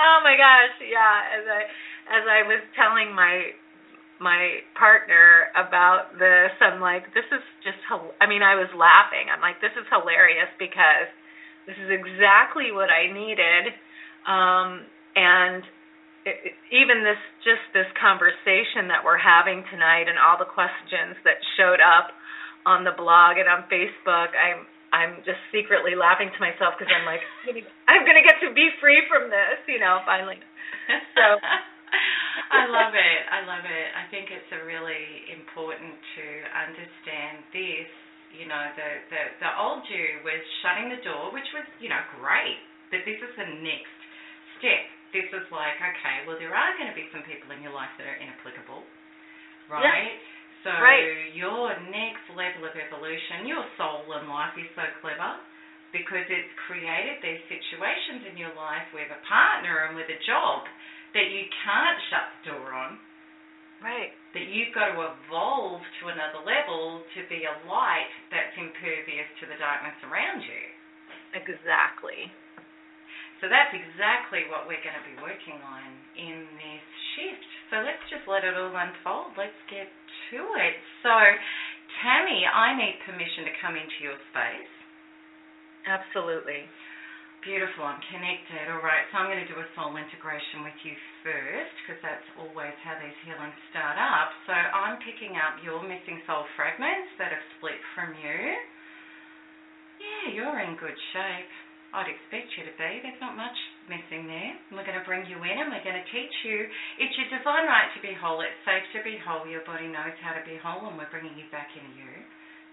[0.00, 1.36] Oh my gosh, yeah.
[1.36, 1.60] As I
[2.08, 3.52] as I was telling my
[4.16, 7.76] my partner about this, I'm like, this is just
[8.20, 9.28] I mean, I was laughing.
[9.28, 11.08] I'm like, this is hilarious because
[11.68, 13.76] this is exactly what I needed.
[14.24, 15.60] Um and
[16.24, 21.40] it, even this just this conversation that we're having tonight and all the questions that
[21.56, 22.12] showed up
[22.68, 27.06] on the blog and on Facebook, I'm I'm just secretly laughing to myself because I'm
[27.08, 27.24] like
[27.88, 30.36] I'm going to get to be free from this, you know, finally.
[31.16, 31.24] So
[32.60, 33.20] I love it.
[33.30, 33.88] I love it.
[33.94, 37.88] I think it's a really important to understand this.
[38.34, 42.02] You know, the the the old you was shutting the door, which was you know
[42.20, 42.60] great,
[42.92, 43.96] but this is the next
[44.60, 47.74] step this is like, okay, well, there are going to be some people in your
[47.74, 48.86] life that are inapplicable,
[49.66, 50.18] right?
[50.62, 51.32] So right.
[51.32, 55.40] your next level of evolution, your soul in life is so clever
[55.90, 60.68] because it's created these situations in your life with a partner and with a job
[61.16, 63.00] that you can't shut the door on.
[63.80, 64.12] Right.
[64.36, 69.48] That you've got to evolve to another level to be a light that's impervious to
[69.48, 70.62] the darkness around you.
[71.32, 72.28] Exactly.
[73.40, 76.84] So that's exactly what we're going to be working on in this
[77.16, 77.48] shift.
[77.72, 79.32] So let's just let it all unfold.
[79.36, 79.88] Let's get
[80.30, 80.76] to it.
[81.02, 81.14] So,
[82.04, 84.72] Tami, I need permission to come into your space.
[85.88, 86.68] Absolutely.
[87.40, 87.84] Beautiful.
[87.88, 88.68] I'm connected.
[88.68, 89.04] All right.
[89.12, 90.92] So I'm going to do a soul integration with you
[91.24, 94.28] first because that's always how these healings start up.
[94.44, 98.56] So I'm picking up your missing soul fragments that have split from you.
[100.00, 101.48] Yeah, you're in good shape.
[101.90, 103.02] I'd expect you to be.
[103.02, 103.56] There's not much
[103.90, 104.54] missing there.
[104.70, 106.70] We're going to bring you in and we're going to teach you.
[107.02, 108.38] It's your divine right to be whole.
[108.46, 109.42] It's safe to be whole.
[109.50, 112.14] Your body knows how to be whole and we're bringing you back into you.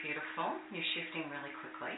[0.06, 0.62] Beautiful.
[0.70, 1.98] You're shifting really quickly.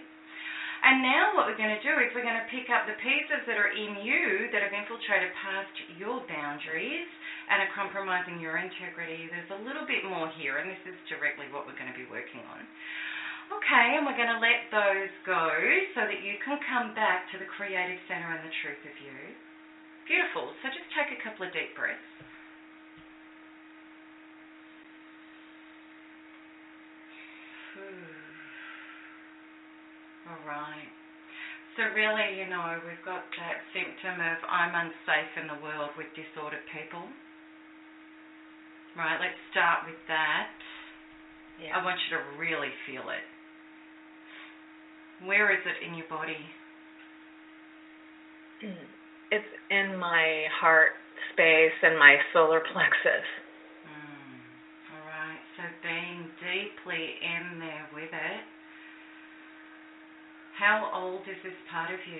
[0.79, 3.43] And now what we're going to do is we're going to pick up the pieces
[3.51, 7.09] that are in you that have infiltrated past your boundaries
[7.51, 9.27] and are compromising your integrity.
[9.27, 12.07] There's a little bit more here, and this is directly what we're going to be
[12.07, 12.63] working on.
[13.49, 15.49] Okay, and we're going to let those go
[15.97, 19.17] so that you can come back to the creative center and the truth of you.
[20.05, 20.53] Beautiful.
[20.61, 22.09] So just take a couple of deep breaths.
[30.29, 30.89] All right.
[31.77, 36.11] So really, you know, we've got that symptom of I'm unsafe in the world with
[36.13, 37.05] disordered people.
[38.97, 40.53] Right, let's start with that.
[41.61, 41.77] Yeah.
[41.77, 43.25] I want you to really feel it.
[45.25, 46.37] Where is it in your body?
[49.31, 50.91] It's in my heart
[51.33, 53.27] space and my solar plexus.
[53.87, 54.39] Mm.
[54.91, 55.39] All right.
[55.55, 58.43] So being deeply in there with it.
[60.57, 62.19] How old is this part of you?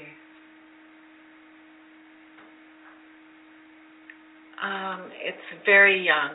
[4.63, 6.31] Um, it's very young.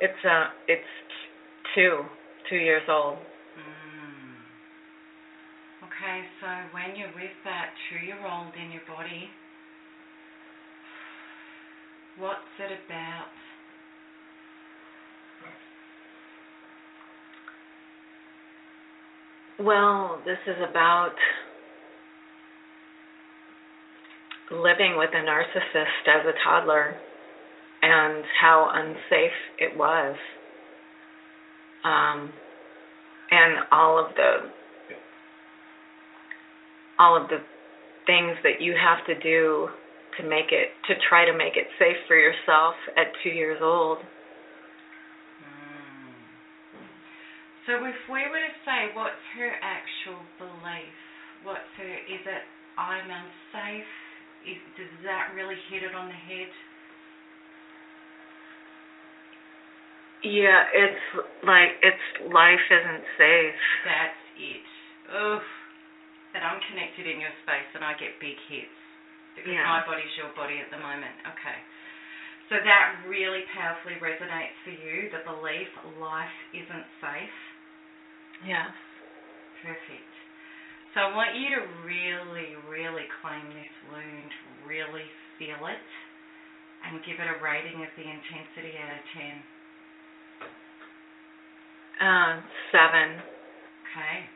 [0.00, 0.82] It's uh, it's
[1.74, 2.02] two,
[2.48, 3.18] two years old.
[6.04, 9.30] Okay, so when you're with that two-year-old in your body,
[12.18, 13.28] what's it about?
[19.58, 21.14] Well, this is about
[24.50, 26.94] living with a narcissist as a toddler
[27.80, 30.16] and how unsafe it was.
[31.82, 32.30] Um,
[33.30, 34.50] and all of the
[36.98, 37.38] all of the
[38.06, 39.68] things that you have to do
[40.18, 43.98] to make it to try to make it safe for yourself at 2 years old.
[45.42, 46.14] Mm.
[47.66, 50.94] So if we were to say, what's her actual belief?
[51.42, 51.94] What's her?
[52.06, 52.42] Is it
[52.78, 53.90] I'm unsafe?
[54.46, 56.52] Is, does that really hit it on the head?
[60.22, 61.04] Yeah, it's
[61.44, 63.60] like it's life isn't safe.
[63.84, 64.64] That's it.
[65.12, 65.42] Oof.
[66.34, 68.74] That I'm connected in your space and I get big hits
[69.38, 69.66] because Yeah.
[69.70, 71.14] my body's your body at the moment.
[71.26, 71.58] Okay.
[72.50, 75.68] So that really powerfully resonates for you, the belief
[75.98, 77.38] life isn't safe.
[78.44, 78.74] Yes.
[79.62, 80.12] Perfect.
[80.92, 84.32] So I want you to really, really claim this wound,
[84.66, 85.82] really feel it,
[86.84, 89.44] and give it a rating of the intensity out of 10.
[92.06, 93.22] Uh, seven.
[93.90, 94.28] Okay.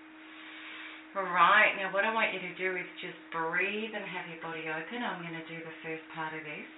[1.16, 1.72] Right.
[1.80, 5.00] Now, what I want you to do is just breathe and have your body open.
[5.00, 6.72] I'm going to do the first part of this.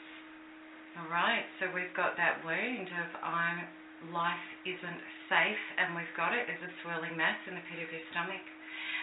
[0.96, 1.42] All right.
[1.58, 3.66] So we've got that wound of I'm
[4.08, 7.92] life isn't safe, and we've got it as a swirling mass in the pit of
[7.92, 8.40] your stomach.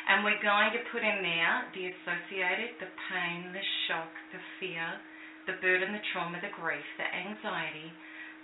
[0.09, 4.87] And we're going to put in there the associated, the pain, the shock, the fear,
[5.45, 7.91] the burden, the trauma, the grief, the anxiety,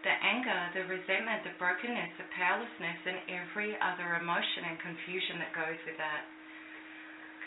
[0.04, 5.56] the anger, the resentment, the brokenness, the powerlessness, and every other emotion and confusion that
[5.56, 6.28] goes with that.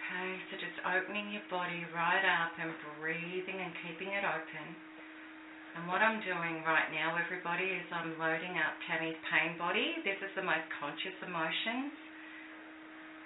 [0.06, 2.70] Okay, so just opening your body right up and
[3.02, 4.66] breathing and keeping it open.
[5.74, 9.98] And what I'm doing right now, everybody, is I'm loading up Tami's pain body.
[10.06, 11.90] This is the most conscious emotions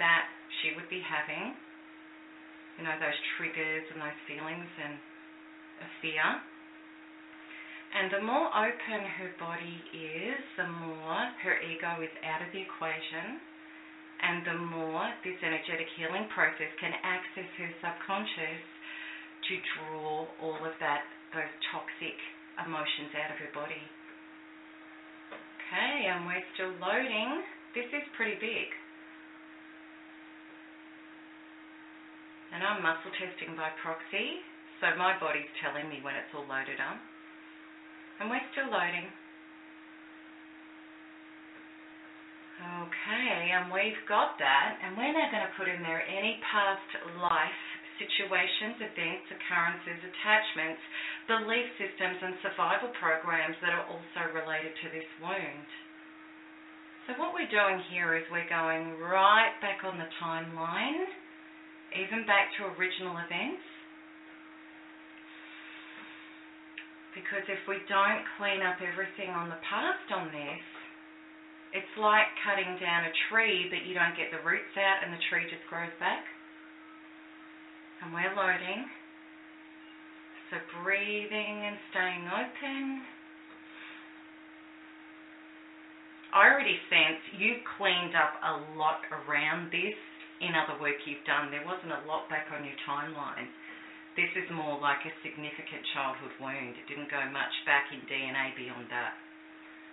[0.01, 0.25] that
[0.65, 1.53] she would be having.
[2.81, 4.97] You know, those triggers and those feelings and
[6.01, 6.25] fear.
[7.93, 12.65] And the more open her body is, the more her ego is out of the
[12.65, 13.37] equation,
[14.31, 18.63] and the more this energetic healing process can access her subconscious
[19.51, 21.03] to draw all of that,
[21.35, 22.15] those toxic
[22.63, 23.83] emotions out of her body.
[25.35, 27.43] Okay, and we're still loading.
[27.75, 28.71] This is pretty big.
[32.55, 34.47] And I'm muscle testing by proxy,
[34.79, 37.03] so my body's telling me when it's all loaded up.
[38.23, 39.11] And we're still loading.
[42.61, 46.85] Okay, and we've got that, and we're now going to put in there any past
[47.17, 47.63] life
[47.97, 50.83] situations, events, occurrences, attachments,
[51.25, 55.69] belief systems, and survival programs that are also related to this wound.
[57.09, 61.09] So, what we're doing here is we're going right back on the timeline,
[61.97, 63.65] even back to original events.
[67.17, 70.65] Because if we don't clean up everything on the past on this,
[71.71, 75.23] it's like cutting down a tree, but you don't get the roots out and the
[75.31, 76.27] tree just grows back.
[78.03, 78.91] And we're loading.
[80.51, 83.07] So breathing and staying open.
[86.35, 89.99] I already sense you've cleaned up a lot around this
[90.43, 91.55] in other work you've done.
[91.55, 93.47] There wasn't a lot back on your timeline.
[94.19, 96.75] This is more like a significant childhood wound.
[96.75, 99.15] It didn't go much back in DNA beyond that.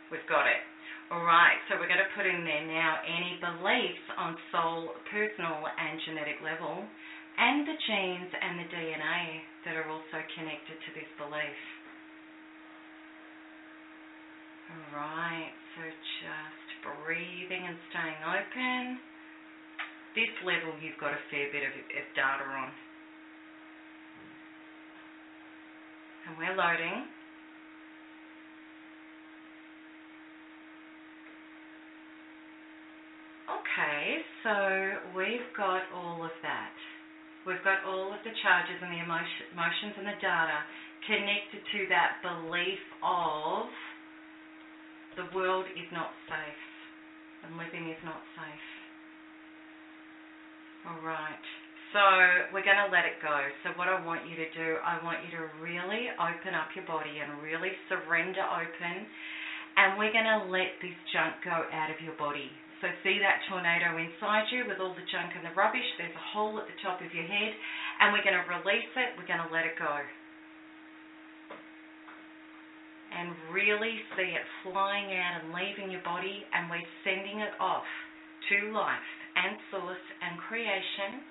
[0.09, 0.61] We've got it.
[1.07, 5.63] All right, so we're going to put in there now any beliefs on soul, personal,
[5.63, 9.23] and genetic level, and the genes and the DNA
[9.63, 11.59] that are also connected to this belief.
[14.67, 18.99] All right, so just breathing and staying open.
[20.11, 22.67] This level you've got a fair bit of, of data on.
[26.27, 27.07] And we're loading.
[33.77, 36.71] Okay, so we've got all of that.
[37.43, 40.63] We've got all of the charges and the emotion, emotions and the data
[41.03, 43.67] connected to that belief of
[45.19, 46.63] the world is not safe
[47.43, 48.67] and living is not safe.
[50.87, 51.43] All right.
[51.91, 52.03] So
[52.55, 53.35] we're going to let it go.
[53.67, 56.87] So what I want you to do, I want you to really open up your
[56.87, 58.95] body and really surrender open.
[59.75, 62.47] And we're going to let this junk go out of your body.
[62.81, 65.85] So see that tornado inside you with all the junk and the rubbish.
[65.97, 67.51] There's a hole at the top of your head.
[68.01, 69.17] And we're going to release it.
[69.17, 70.05] We're going to let it go
[73.17, 77.87] and really see it flying out and leaving your body, and we're sending it off
[78.49, 81.23] to life and source and creation,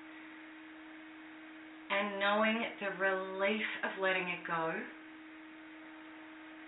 [1.87, 4.73] and knowing the relief of letting it go.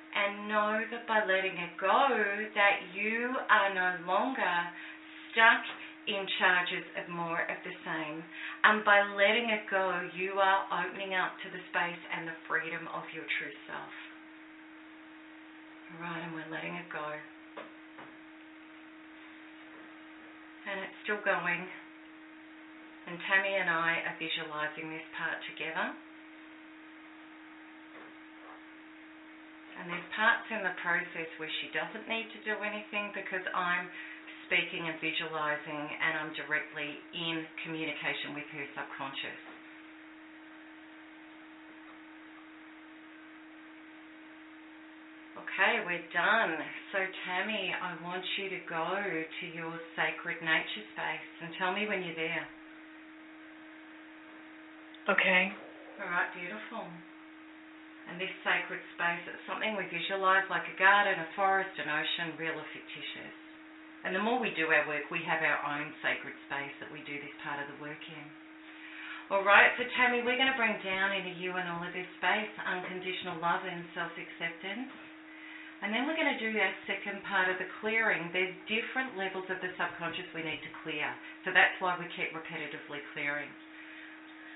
[0.10, 2.10] And know that by letting it go,
[2.55, 4.55] that you are no longer
[5.30, 5.64] stuck
[6.10, 8.26] in charges of more of the same.
[8.66, 12.89] And by letting it go, you are opening up to the space and the freedom
[12.89, 13.93] of your true self.
[16.01, 17.05] Right, and we're letting it go.
[20.70, 21.66] And it's still going.
[23.10, 25.93] And Tami and I are visualizing this part together.
[29.80, 33.88] And there's parts in the process where she doesn't need to do anything because I'm
[34.43, 39.39] speaking and visualizing and I'm directly in communication with her subconscious.
[45.39, 46.59] Okay, we're done.
[46.91, 51.88] So, Tami, I want you to go to your sacred nature space and tell me
[51.88, 52.43] when you're there.
[55.07, 55.51] Okay.
[56.03, 56.84] All right, beautiful.
[58.10, 62.34] And this sacred space, it's something we visualize like a garden, a forest, an ocean,
[62.41, 63.38] real or fictitious.
[64.01, 67.05] And the more we do our work, we have our own sacred space that we
[67.05, 68.28] do this part of the work in.
[69.30, 72.07] All right, so Tami, we're going to bring down into you and all of this
[72.18, 74.89] space unconditional love and self acceptance.
[75.86, 78.34] And then we're going to do our second part of the clearing.
[78.34, 81.07] There's different levels of the subconscious we need to clear.
[81.45, 83.47] So that's why we keep repetitively clearing.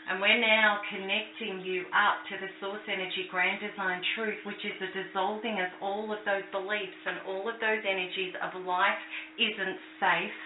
[0.04, 4.76] And we're now connecting you up to the source energy grand design truth, which is
[4.84, 9.00] the dissolving of all of those beliefs and all of those energies of life
[9.40, 10.40] isn't safe.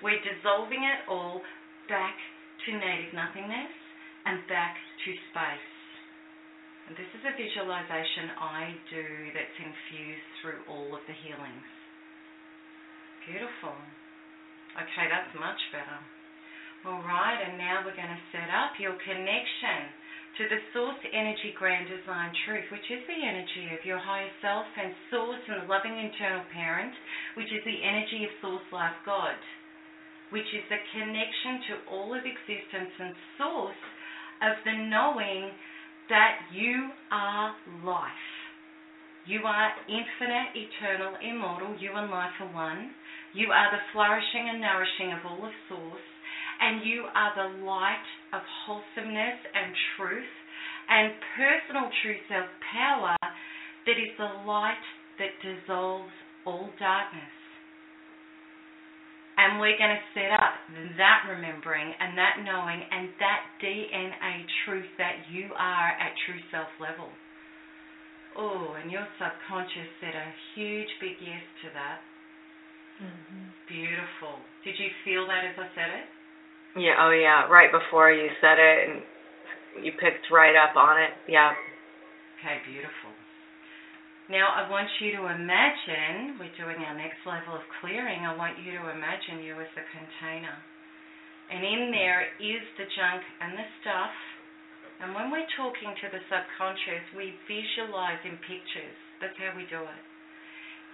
[0.00, 1.44] We're dissolving it all
[1.92, 2.16] back
[2.64, 3.72] to native nothingness
[4.24, 5.72] and back to space.
[6.88, 9.06] And this is a visualization I do
[9.36, 11.68] that's infused through all of the healings.
[13.28, 13.76] Beautiful.
[14.72, 16.00] Okay, that's much better.
[16.82, 19.86] All right, and now we're going to set up your connection
[20.34, 24.66] to the source energy grand design truth, which is the energy of your higher self
[24.74, 26.90] and source and the loving internal parent,
[27.38, 29.38] which is the energy of source life God,
[30.34, 33.82] which is the connection to all of existence and source
[34.42, 35.54] of the knowing
[36.10, 37.54] that you are
[37.86, 38.26] life.
[39.30, 41.78] You are infinite, eternal, immortal.
[41.78, 42.90] You and life are one.
[43.38, 46.11] You are the flourishing and nourishing of all of Source.
[46.62, 50.34] And you are the light of wholesomeness and truth
[50.88, 54.86] and personal true self power that is the light
[55.18, 56.14] that dissolves
[56.46, 57.34] all darkness.
[59.42, 60.54] And we're going to set up
[61.02, 66.70] that remembering and that knowing and that DNA truth that you are at true self
[66.78, 67.10] level.
[68.38, 72.00] Oh, and your subconscious said a huge big yes to that.
[73.02, 73.44] Mm-hmm.
[73.66, 74.38] Beautiful.
[74.62, 76.06] Did you feel that as I said it?
[76.76, 79.02] Yeah, oh yeah, right before you said it and
[79.84, 81.10] you picked right up on it.
[81.28, 81.52] Yeah.
[82.40, 83.12] Okay, beautiful.
[84.30, 88.56] Now, I want you to imagine, we're doing our next level of clearing, I want
[88.58, 90.56] you to imagine you as the container.
[91.50, 94.14] And in there is the junk and the stuff
[95.02, 98.94] And when we're talking to the subconscious, we visualize in pictures.
[99.18, 100.02] That's how we do it.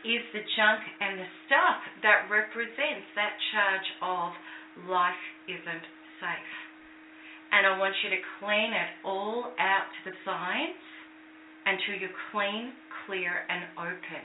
[0.09, 4.33] Is the junk and the stuff that represents that charge of
[4.87, 5.87] life isn't
[6.21, 6.55] safe.
[7.51, 10.85] And I want you to clean it all out to the sides
[11.65, 12.73] until you're clean,
[13.07, 14.25] clear, and open.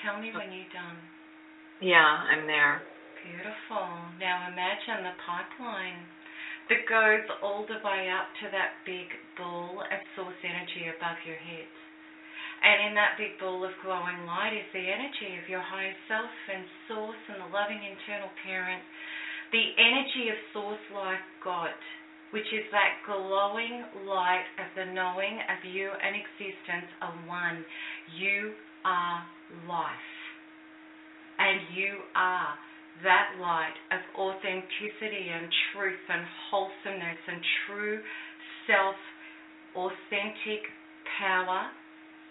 [0.00, 0.96] Tell me when you're done.
[1.80, 2.80] Yeah, I'm there.
[3.20, 3.84] Beautiful.
[4.16, 6.00] Now imagine the pipeline
[6.70, 11.36] that goes all the way up to that big ball of source energy above your
[11.36, 11.66] head.
[12.62, 16.30] And in that big ball of glowing light is the energy of your higher self
[16.46, 18.86] and source and the loving internal parent.
[19.50, 21.74] The energy of source life God,
[22.30, 27.66] which is that glowing light of the knowing of you and existence are one.
[28.14, 28.54] You
[28.86, 29.26] are
[29.66, 30.10] life.
[31.42, 32.54] And you are
[33.02, 38.00] that light of authenticity and truth and wholesomeness and true
[38.66, 38.96] self
[39.76, 40.66] authentic
[41.18, 41.70] power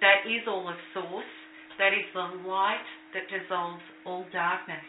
[0.02, 1.34] that is all of source,
[1.78, 4.88] that is the light that dissolves all darkness.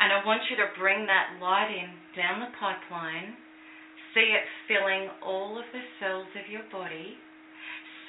[0.00, 3.34] And I want you to bring that light in down the pipeline,
[4.14, 7.16] see it filling all of the cells of your body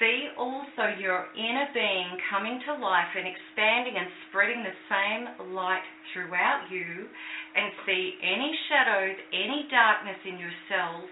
[0.00, 5.84] see also your inner being coming to life and expanding and spreading the same light
[6.12, 7.06] throughout you,
[7.54, 11.10] and see any shadows, any darkness in your cells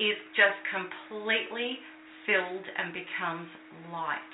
[0.00, 1.76] is just completely
[2.24, 3.46] filled and becomes
[3.92, 4.32] light.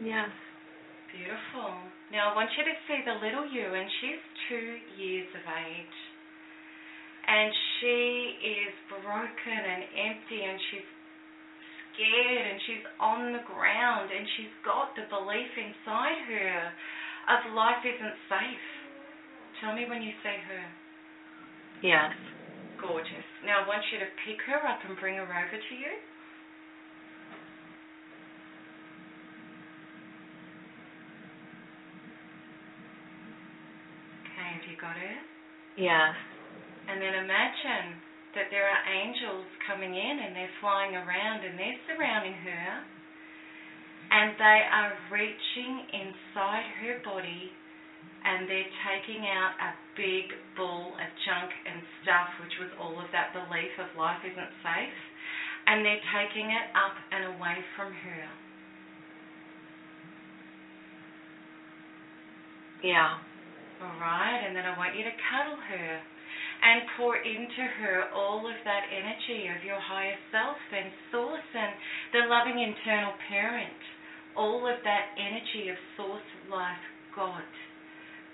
[0.00, 0.30] Yes.
[1.10, 1.74] Beautiful.
[2.14, 6.09] Now I want you to see the little you, and she's two years of age
[7.30, 10.88] and she is broken and empty and she's
[11.94, 16.74] scared and she's on the ground and she's got the belief inside her
[17.30, 18.66] of life isn't safe.
[19.62, 20.64] Tell me when you see her.
[21.86, 22.10] Yes.
[22.82, 23.28] Gorgeous.
[23.46, 25.94] Now I want you to pick her up and bring her over to you.
[34.26, 35.16] Okay, have you got her?
[35.78, 36.29] Yes.
[36.90, 38.02] And then imagine
[38.34, 42.66] that there are angels coming in and they're flying around and they're surrounding her
[44.10, 47.54] and they are reaching inside her body
[48.26, 53.08] and they're taking out a big ball of junk and stuff, which was all of
[53.14, 54.98] that belief of life isn't safe,
[55.64, 58.24] and they're taking it up and away from her.
[62.84, 63.16] Yeah.
[63.80, 65.88] All right, and then I want you to cuddle her
[66.62, 71.72] and pour into her all of that energy of your higher self and source and
[72.12, 73.80] the loving internal parent,
[74.36, 76.84] all of that energy of source life
[77.16, 77.48] God,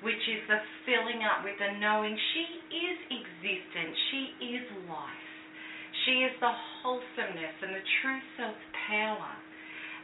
[0.02, 4.22] which is the filling up with the knowing she is existent, she
[4.58, 5.30] is life,
[6.04, 8.58] she is the wholesomeness and the true self
[8.90, 9.34] power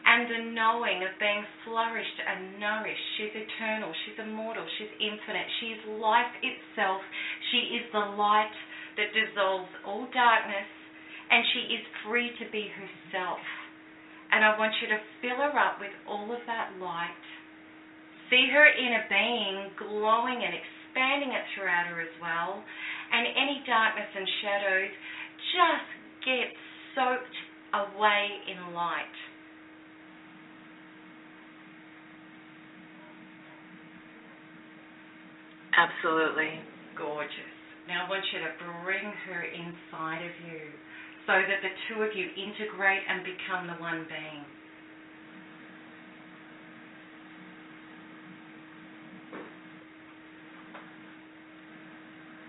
[0.02, 3.06] and the knowing of being flourished and nourished.
[3.16, 7.02] She's eternal, she's immortal, she's infinite, she is life itself.
[7.50, 8.52] She is the light
[8.98, 10.70] that dissolves all darkness,
[11.30, 13.40] and she is free to be herself.
[14.32, 17.24] And I want you to fill her up with all of that light.
[18.32, 22.64] See her inner being glowing and expanding it throughout her as well.
[23.12, 24.92] And any darkness and shadows
[25.52, 25.88] just
[26.24, 26.48] get
[26.96, 27.38] soaked
[27.76, 29.16] away in light.
[35.76, 36.60] Absolutely.
[36.96, 37.52] Gorgeous.
[37.88, 38.52] Now I want you to
[38.84, 40.60] bring her inside of you
[41.26, 44.44] so that the two of you integrate and become the one being.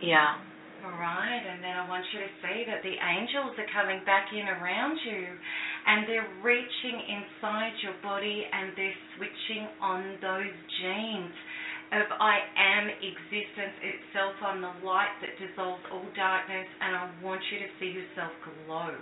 [0.02, 0.36] Yeah.
[0.84, 4.28] All right, and then I want you to see that the angels are coming back
[4.36, 5.32] in around you
[5.88, 10.52] and they're reaching inside your body and they're switching on those
[10.84, 11.32] genes
[12.02, 14.34] of I am existence itself.
[14.42, 18.32] I'm the light that dissolves all darkness, and I want you to see yourself
[18.66, 18.96] glow.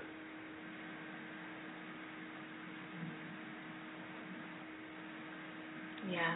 [6.10, 6.36] Yes.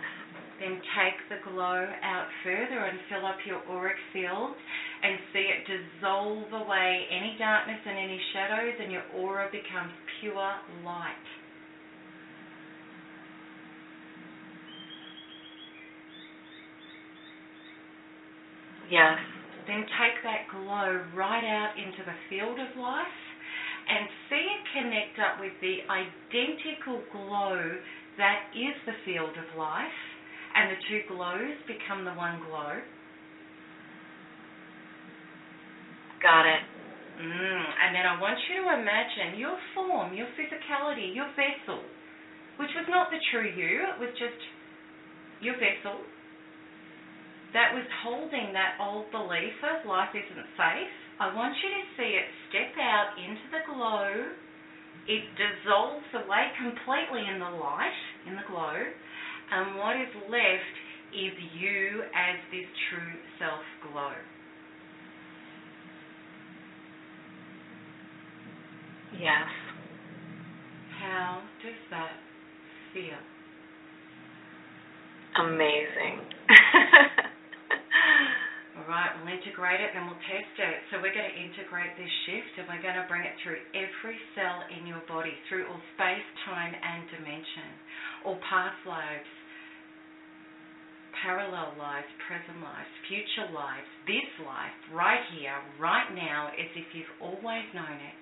[0.59, 4.55] Then take the glow out further and fill up your auric field
[5.03, 9.91] and see it dissolve away any darkness and any shadows, and your aura becomes
[10.21, 11.34] pure light.
[18.89, 19.17] Yes.
[19.67, 23.17] then take that glow right out into the field of life
[23.89, 27.77] and see it connect up with the identical glow
[28.17, 29.99] that is the field of life,
[30.55, 32.79] and the two glows become the one glow.
[36.21, 36.63] Got it.
[37.21, 41.83] Mm, and then I want you to imagine your form, your physicality, your vessel,
[42.57, 44.39] which was not the true you, it was just
[45.41, 46.01] your vessel
[47.55, 50.91] that was holding that old belief of life isn't safe.
[51.23, 54.35] I want you to see it step out into the glow.
[55.07, 60.75] It dissolves away completely in the light, in the glow, and what is left
[61.15, 64.11] is you as this true self glow.
[69.15, 69.47] Yes.
[70.99, 72.19] How does that
[72.93, 73.23] feel?
[75.39, 76.19] Amazing.
[78.75, 80.77] All right, we'll integrate it and we'll test it.
[80.91, 84.19] So we're going to integrate this shift and we're going to bring it through every
[84.35, 87.71] cell in your body, through all space, time, and dimension,
[88.27, 89.31] all past lives,
[91.23, 97.15] parallel lives, present lives, future lives, this life, right here, right now, as if you've
[97.23, 98.17] always known it.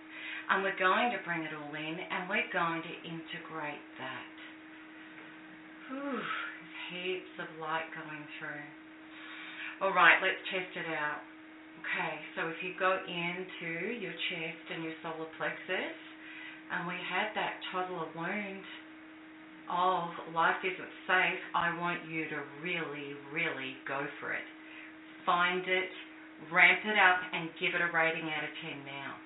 [0.53, 4.33] And we're going to bring it all in and we're going to integrate that.
[5.89, 8.82] Whew, there's heaps of light going through.
[9.83, 11.19] All right, let's test it out.
[11.83, 15.99] Okay, so if you go into your chest and your solar plexus,
[16.71, 18.63] and we had that toddler wound
[19.67, 24.47] of life isn't safe, I want you to really, really go for it.
[25.27, 25.91] Find it,
[26.47, 29.19] ramp it up, and give it a rating out of 10 now.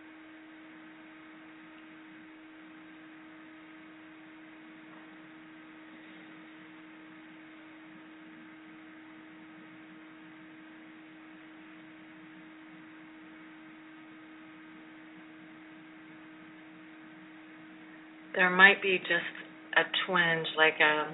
[18.48, 19.36] There might be just
[19.76, 21.12] a twinge, like a,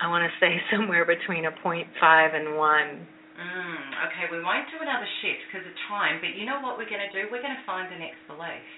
[0.00, 3.04] I want to say somewhere between a point five and one.
[3.36, 6.88] Mm, okay, we won't do another shift because of time, but you know what we're
[6.88, 7.28] going to do?
[7.28, 8.68] We're going to find the next belief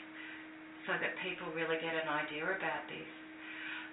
[0.87, 3.11] so that people really get an idea about this.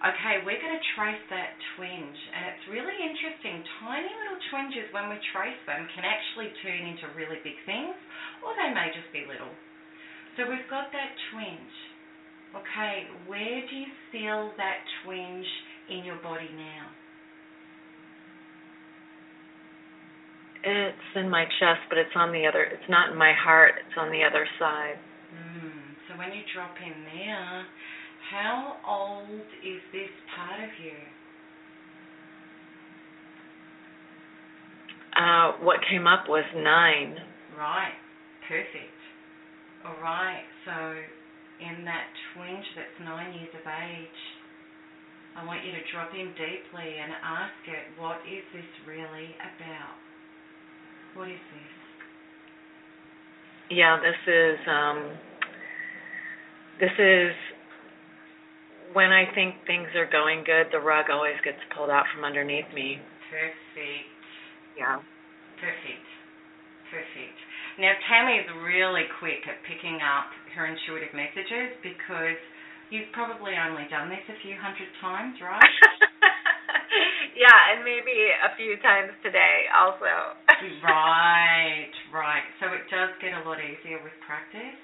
[0.02, 3.62] Okay, we're going to trace that twinge, and it's really interesting.
[3.82, 7.94] Tiny little twinges, when we trace them, can actually turn into really big things,
[8.42, 9.54] or they may just be little.
[10.38, 11.89] So we've got that twinge.
[12.56, 15.46] Okay, where do you feel that twinge
[15.90, 16.90] in your body now?
[20.64, 22.64] It's in my chest, but it's on the other.
[22.64, 23.74] It's not in my heart.
[23.86, 24.98] It's on the other side.
[25.34, 27.66] Mm, so when you drop in there,
[28.32, 30.98] how old is this part of you?
[35.16, 37.16] Uh, what came up was nine.
[37.58, 37.94] Right,
[38.48, 39.00] perfect.
[39.86, 40.96] All right, so
[41.60, 44.22] in that twinge that's nine years of age,
[45.36, 49.96] I want you to drop in deeply and ask it, what is this really about?
[51.16, 51.76] What is this?
[53.70, 55.00] Yeah, this is um
[56.80, 57.32] this is
[58.94, 62.66] when I think things are going good, the rug always gets pulled out from underneath
[62.74, 62.98] me.
[63.30, 64.10] Perfect.
[64.74, 64.98] Yeah.
[65.62, 66.08] Perfect.
[66.90, 67.38] Perfect.
[67.78, 72.40] Now, Tami is really quick at picking up her intuitive messages because
[72.90, 75.76] you've probably only done this a few hundred times, right?
[77.38, 80.36] yeah, and maybe a few times today also.
[80.86, 82.48] right, right.
[82.60, 84.78] So it does get a lot easier with practice.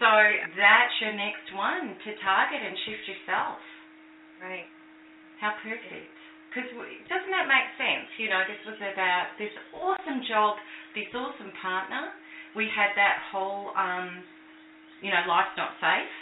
[0.00, 0.08] So
[0.56, 3.60] that's your next one to target and shift yourself.
[4.40, 4.64] Right.
[5.44, 6.08] How perfect.
[6.48, 6.66] Because
[7.06, 8.08] doesn't that make sense?
[8.18, 10.56] You know, this was about this awesome job,
[10.96, 12.10] this awesome partner.
[12.56, 14.24] We had that whole, um,
[15.00, 16.14] you know, life's not safe.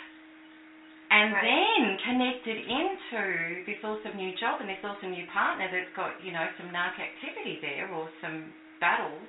[1.11, 1.41] And right.
[1.41, 6.33] then connected into this awesome new job and this awesome new partner that's got, you
[6.33, 9.25] know, some narc activity there or some battles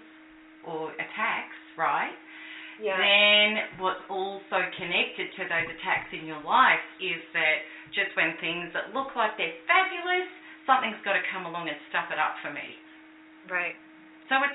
[0.68, 2.12] or attacks, right?
[2.84, 3.00] Yeah.
[3.00, 7.64] Then what's also connected to those attacks in your life is that
[7.96, 10.28] just when things that look like they're fabulous,
[10.68, 12.76] something's got to come along and stuff it up for me.
[13.48, 13.76] Right.
[14.28, 14.52] So it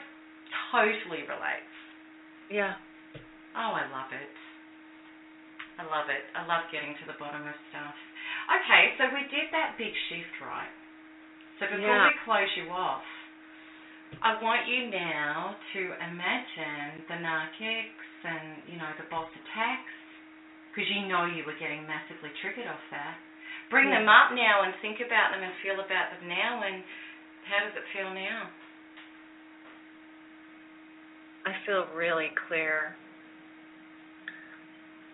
[0.73, 1.73] totally relates.
[2.53, 2.77] Yeah.
[3.57, 4.29] Oh, I love it.
[5.79, 6.23] I love it.
[6.39, 7.97] I love getting to the bottom of stuff.
[8.47, 10.71] Okay, so we did that big shift, right?
[11.59, 12.11] So before yeah.
[12.11, 13.07] we close you off,
[14.23, 19.95] I want you now to imagine the narcissics and, you know, the boss attacks,
[20.71, 23.19] because you know you were getting massively triggered off that.
[23.71, 24.03] Bring yeah.
[24.03, 26.63] them up now and think about them and feel about them now.
[26.63, 26.83] And
[27.51, 28.51] how does it feel now?
[31.47, 32.97] I feel really clear.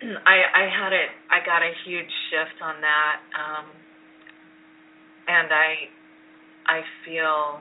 [0.01, 3.67] I I had it I got a huge shift on that um
[5.29, 5.75] and I
[6.67, 7.61] I feel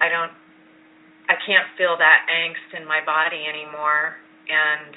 [0.00, 0.32] I don't
[1.28, 4.16] I can't feel that angst in my body anymore
[4.48, 4.94] and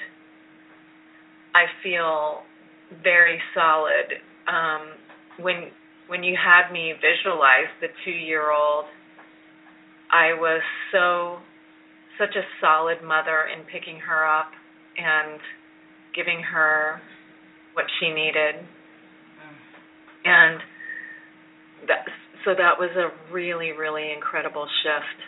[1.54, 2.42] I feel
[3.02, 4.16] very solid.
[4.48, 4.96] Um
[5.38, 5.68] when
[6.06, 8.86] when you had me visualize the 2-year-old
[10.10, 10.62] I was
[10.92, 11.40] so
[12.18, 14.52] such a solid mother in picking her up
[14.98, 15.40] and
[16.14, 17.00] giving her
[17.74, 18.56] what she needed.
[20.24, 20.60] And
[21.88, 22.04] that
[22.44, 25.18] so that was a really really incredible shift.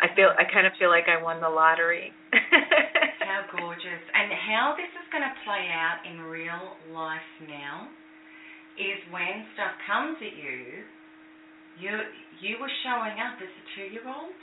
[0.00, 2.12] I feel I kind of feel like I won the lottery.
[3.24, 4.04] how gorgeous.
[4.12, 7.88] And how this is going to play out in real life now
[8.76, 10.82] is when stuff comes at you,
[11.78, 11.92] you
[12.42, 14.36] you were showing up as a two year old.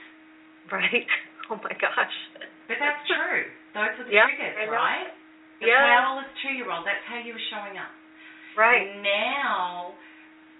[0.71, 1.07] Right.
[1.49, 2.47] Oh my gosh.
[2.71, 3.43] But that's true.
[3.75, 5.11] Those are the yeah, triggers, right?
[5.59, 5.91] The yeah.
[5.91, 7.91] powerless two year old, that's how you were showing up.
[8.55, 8.87] Right.
[9.03, 9.91] Now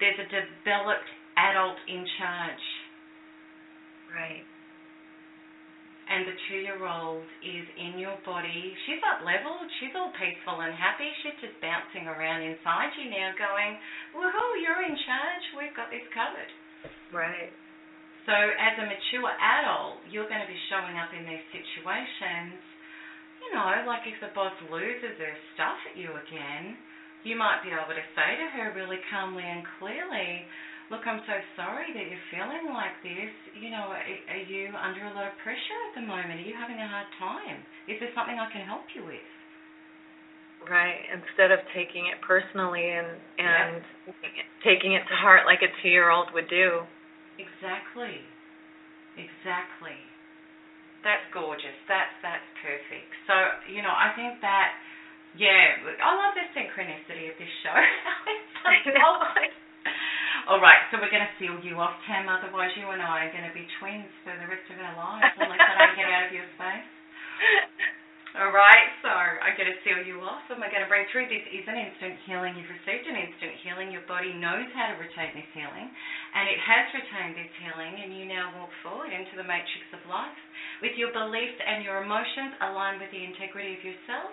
[0.03, 1.07] there's a developed
[1.39, 2.65] adult in charge.
[4.11, 4.43] Right.
[6.11, 8.75] And the two year old is in your body.
[8.83, 11.07] She's up leveled, she's all peaceful and happy.
[11.23, 13.79] She's just bouncing around inside you now going,
[14.11, 16.51] Woohoo, you're in charge, we've got this covered.
[17.15, 17.55] Right.
[18.29, 22.61] So, as a mature adult, you're going to be showing up in these situations.
[23.41, 26.77] You know, like if the boss loses her stuff at you again,
[27.25, 30.45] you might be able to say to her really calmly and clearly,
[30.91, 33.31] Look, I'm so sorry that you're feeling like this.
[33.55, 36.35] You know, are, are you under a lot of pressure at the moment?
[36.35, 37.63] Are you having a hard time?
[37.87, 39.31] Is there something I can help you with?
[40.67, 40.99] Right.
[41.15, 43.07] Instead of taking it personally and
[43.39, 43.79] and
[44.67, 46.83] taking it to heart like a two year old would do.
[47.41, 48.21] Exactly.
[49.17, 49.97] Exactly.
[51.03, 51.73] That's gorgeous.
[51.89, 53.09] That's that's perfect.
[53.25, 53.33] So,
[53.73, 54.69] you know, I think that
[55.33, 57.73] yeah, I love the synchronicity of this show.
[60.49, 62.27] All right, so we're going to seal you off, Tam.
[62.27, 65.33] Otherwise, you and I are going to be twins for the rest of our lives
[65.39, 66.89] unless I don't get out of your space.
[68.31, 71.27] All right, so I'm going to seal you off and we're going to bring through.
[71.27, 72.55] This is an instant healing.
[72.55, 73.91] You've received an instant healing.
[73.91, 78.15] Your body knows how to retain this healing and it has retained this healing and
[78.15, 80.39] you now walk forward into the matrix of life
[80.79, 84.31] with your beliefs and your emotions aligned with the integrity of yourself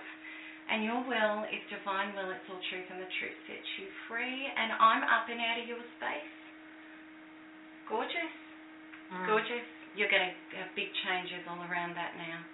[0.70, 2.30] and your will is divine will.
[2.30, 5.66] It's all truth and the truth sets you free and I'm up and out of
[5.66, 6.34] your space.
[7.90, 8.34] Gorgeous.
[9.10, 9.26] Mm.
[9.26, 9.66] Gorgeous.
[9.98, 12.46] You're going to have big changes all around that now.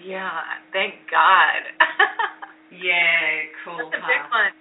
[0.00, 0.40] Yeah,
[0.72, 1.62] thank God.
[2.72, 3.76] yeah, cool.
[3.76, 4.52] That's a big one.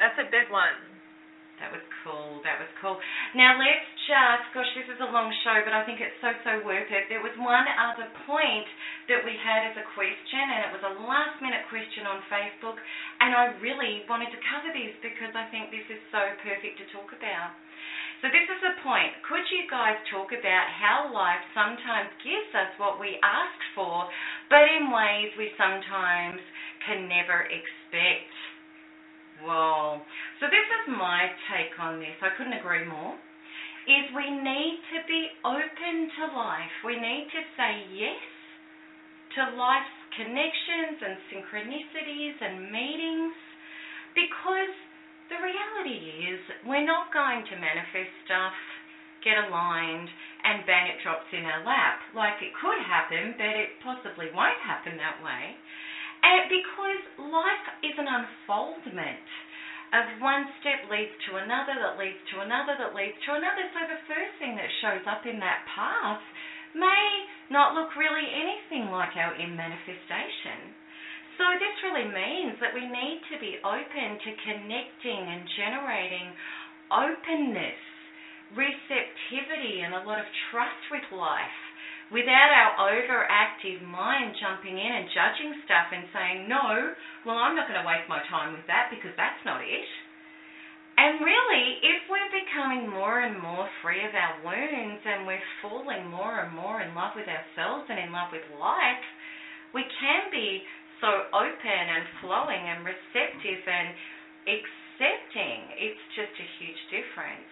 [0.00, 0.78] That's a big one.
[1.58, 2.38] That was cool.
[2.46, 3.02] That was cool.
[3.34, 6.62] Now let's just, gosh, this is a long show, but I think it's so, so
[6.62, 7.10] worth it.
[7.10, 8.68] There was one other point
[9.10, 12.78] that we had as a question, and it was a last minute question on Facebook,
[13.18, 16.86] and I really wanted to cover this because I think this is so perfect to
[16.94, 17.58] talk about.
[18.20, 19.14] So this is the point.
[19.22, 24.10] Could you guys talk about how life sometimes gives us what we asked for,
[24.50, 26.42] but in ways we sometimes
[26.82, 28.26] can never expect?
[29.38, 30.02] Whoa.
[30.42, 32.18] So this is my take on this.
[32.18, 33.14] I couldn't agree more.
[33.86, 36.74] Is we need to be open to life.
[36.84, 38.18] We need to say yes
[39.38, 43.32] to life's connections and synchronicities and meetings
[44.14, 44.74] because
[45.28, 48.56] the reality is we're not going to manifest stuff,
[49.20, 50.08] get aligned,
[50.44, 52.00] and bang, it drops in our lap.
[52.16, 55.52] Like it could happen, but it possibly won't happen that way.
[56.24, 59.28] And because life is an unfoldment
[59.92, 63.64] of one step leads to another, that leads to another, that leads to another.
[63.72, 66.20] So the first thing that shows up in that path
[66.76, 70.76] may not look really anything like our in manifestation.
[71.38, 76.34] So this really means that we need to be open to connecting and generating
[76.90, 77.78] openness,
[78.58, 81.58] receptivity, and a lot of trust with life
[82.10, 87.68] without our overactive mind jumping in and judging stuff and saying, no, well, I'm not
[87.68, 89.88] going to waste my time with that because that's not it.
[90.98, 96.10] And really, if we're becoming more and more free of our wounds and we're falling
[96.10, 99.04] more and more in love with ourselves and in love with life,
[99.70, 100.66] we can be
[101.00, 103.88] so open and flowing and receptive and
[104.46, 105.60] accepting.
[105.78, 107.50] It's just a huge difference.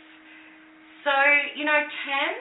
[1.05, 1.15] So,
[1.55, 2.35] you know, Tam,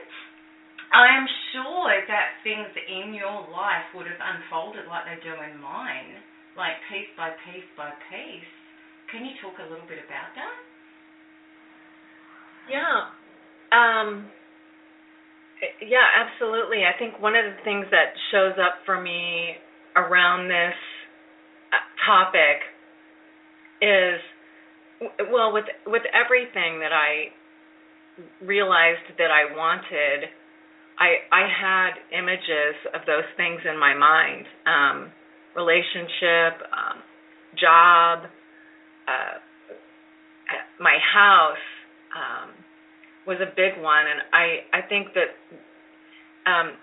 [0.93, 5.57] I am sure that things in your life would have unfolded like they do in
[5.61, 6.17] mine,
[6.57, 8.49] like piece by piece by piece.
[9.11, 10.55] Can you talk a little bit about that?
[12.69, 13.13] Yeah.
[13.69, 14.29] Um
[15.81, 16.83] Yeah, absolutely.
[16.85, 19.55] I think one of the things that shows up for me
[19.95, 20.75] around this
[22.05, 22.61] topic
[23.81, 24.19] is
[25.31, 27.33] well with with everything that I
[28.41, 30.29] realized that I wanted
[30.99, 35.11] I I had images of those things in my mind um
[35.55, 37.01] relationship um
[37.59, 38.29] job
[39.07, 39.39] uh
[40.79, 41.65] my house
[42.15, 42.51] um
[43.27, 44.05] was a big one.
[44.05, 45.31] And I I think that
[46.45, 46.73] um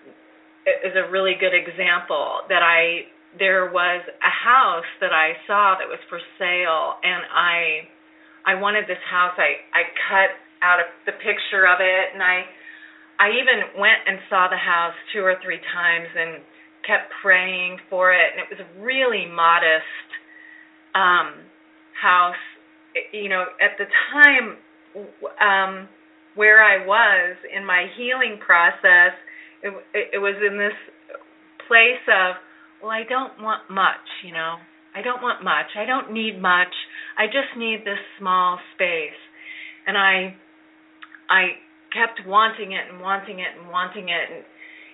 [0.66, 3.06] is a really good example that I
[3.38, 7.88] there was a house that I saw that was for sale and I
[8.44, 9.32] I wanted this house.
[9.38, 10.30] I I cut
[10.62, 12.44] out the picture of it and I
[13.18, 16.42] I even went and saw the house two or three times and
[16.86, 20.08] kept praying for it and it was a really modest
[20.94, 21.46] um
[21.94, 22.42] house
[23.12, 24.58] you know at the time
[25.40, 25.88] um
[26.34, 29.14] where I was in my healing process
[29.62, 30.76] it, it, it was in this
[31.68, 32.34] place of
[32.82, 34.56] well I don't want much you know.
[34.94, 35.72] I don't want much.
[35.76, 36.72] I don't need much.
[37.16, 39.16] I just need this small space.
[39.86, 40.36] And I
[41.28, 41.56] I
[41.92, 44.26] kept wanting it and wanting it and wanting it.
[44.28, 44.44] And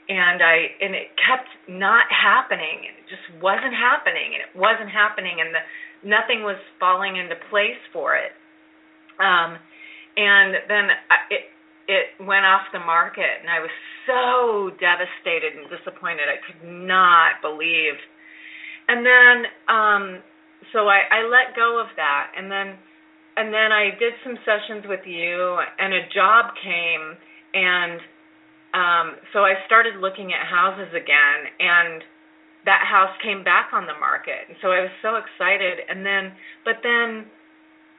[0.08, 2.86] and I and it kept not happening.
[2.86, 4.38] It just wasn't happening.
[4.38, 5.42] And it wasn't happening.
[5.42, 5.62] And the
[6.06, 8.32] nothing was falling into place for it.
[9.18, 9.58] Um
[10.16, 11.42] and then I, it
[11.88, 13.72] it went off the market and I was
[14.04, 16.28] so devastated and disappointed.
[16.28, 17.96] I could not believe.
[18.86, 19.36] And then
[19.66, 20.04] um
[20.72, 22.76] so I I let go of that and then
[23.40, 27.16] and then I did some sessions with you and a job came
[27.56, 28.00] and
[28.76, 32.04] um so I started looking at houses again and
[32.68, 35.80] that house came back on the market and so I was so excited.
[35.88, 36.36] And then
[36.68, 37.32] but then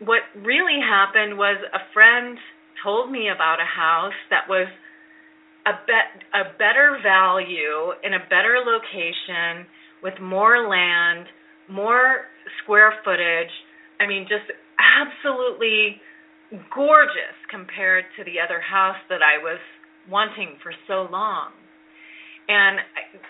[0.06, 2.38] what really happened was a friend
[2.84, 4.68] told me about a house that was
[5.66, 9.68] a bet a better value in a better location
[10.02, 11.28] with more land,
[11.70, 12.26] more
[12.64, 13.52] square footage.
[14.00, 14.50] I mean just
[14.80, 16.02] absolutely
[16.74, 19.60] gorgeous compared to the other house that I was
[20.10, 21.52] wanting for so long.
[22.48, 22.80] And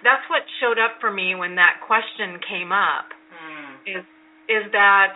[0.04, 4.00] that's what showed up for me when that question came up mm.
[4.00, 4.06] is
[4.48, 5.14] is that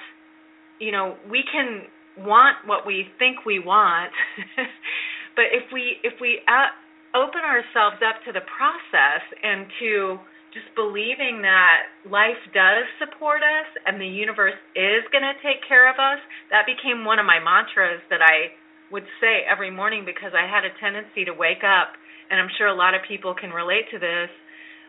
[0.79, 1.87] you know, we can
[2.17, 4.11] want what we think we want,
[5.35, 6.69] but if we if we uh,
[7.17, 10.17] open ourselves up to the process and to
[10.53, 15.89] just believing that life does support us and the universe is going to take care
[15.89, 16.21] of us,
[16.53, 18.53] that became one of my mantras that I
[18.93, 21.97] would say every morning because I had a tendency to wake up,
[22.29, 24.29] and I'm sure a lot of people can relate to this.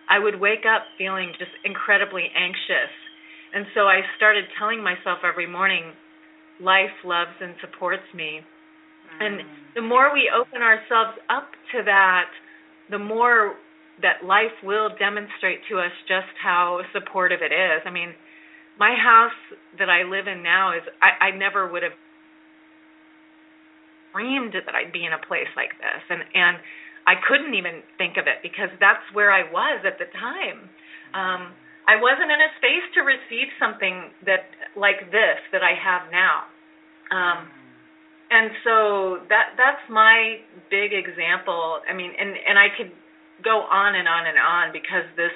[0.04, 2.92] I would wake up feeling just incredibly anxious.
[3.56, 5.96] And so I started telling myself every morning,
[6.60, 8.40] life loves and supports me.
[8.40, 9.26] Mm.
[9.26, 9.34] And
[9.74, 12.30] the more we open ourselves up to that,
[12.90, 13.54] the more
[14.02, 17.82] that life will demonstrate to us just how supportive it is.
[17.86, 18.14] I mean,
[18.78, 19.38] my house
[19.78, 21.94] that I live in now is I, I never would have
[24.12, 26.56] dreamed that I'd be in a place like this and and
[27.06, 30.70] I couldn't even think of it because that's where I was at the time.
[31.14, 31.42] Um
[31.86, 36.48] I wasn't in a space to receive something that like this that I have now.
[37.12, 37.48] Um
[38.30, 38.74] and so
[39.28, 41.80] that that's my big example.
[41.88, 42.92] I mean and and I could
[43.44, 45.34] go on and on and on because this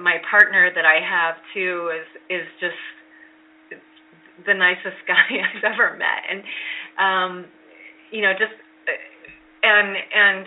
[0.00, 2.80] my partner that I have too is is just
[4.46, 6.40] the nicest guy I've ever met and
[6.98, 7.46] um
[8.10, 8.56] you know just
[9.62, 10.46] and and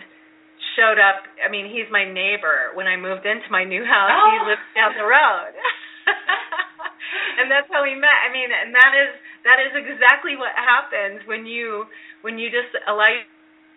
[0.76, 4.30] showed up I mean he's my neighbor when I moved into my new house oh.
[4.34, 5.54] he lives down the road
[7.40, 9.12] and that's how we met I mean and that is
[9.46, 11.86] that is exactly what happens when you
[12.22, 13.12] when you just allow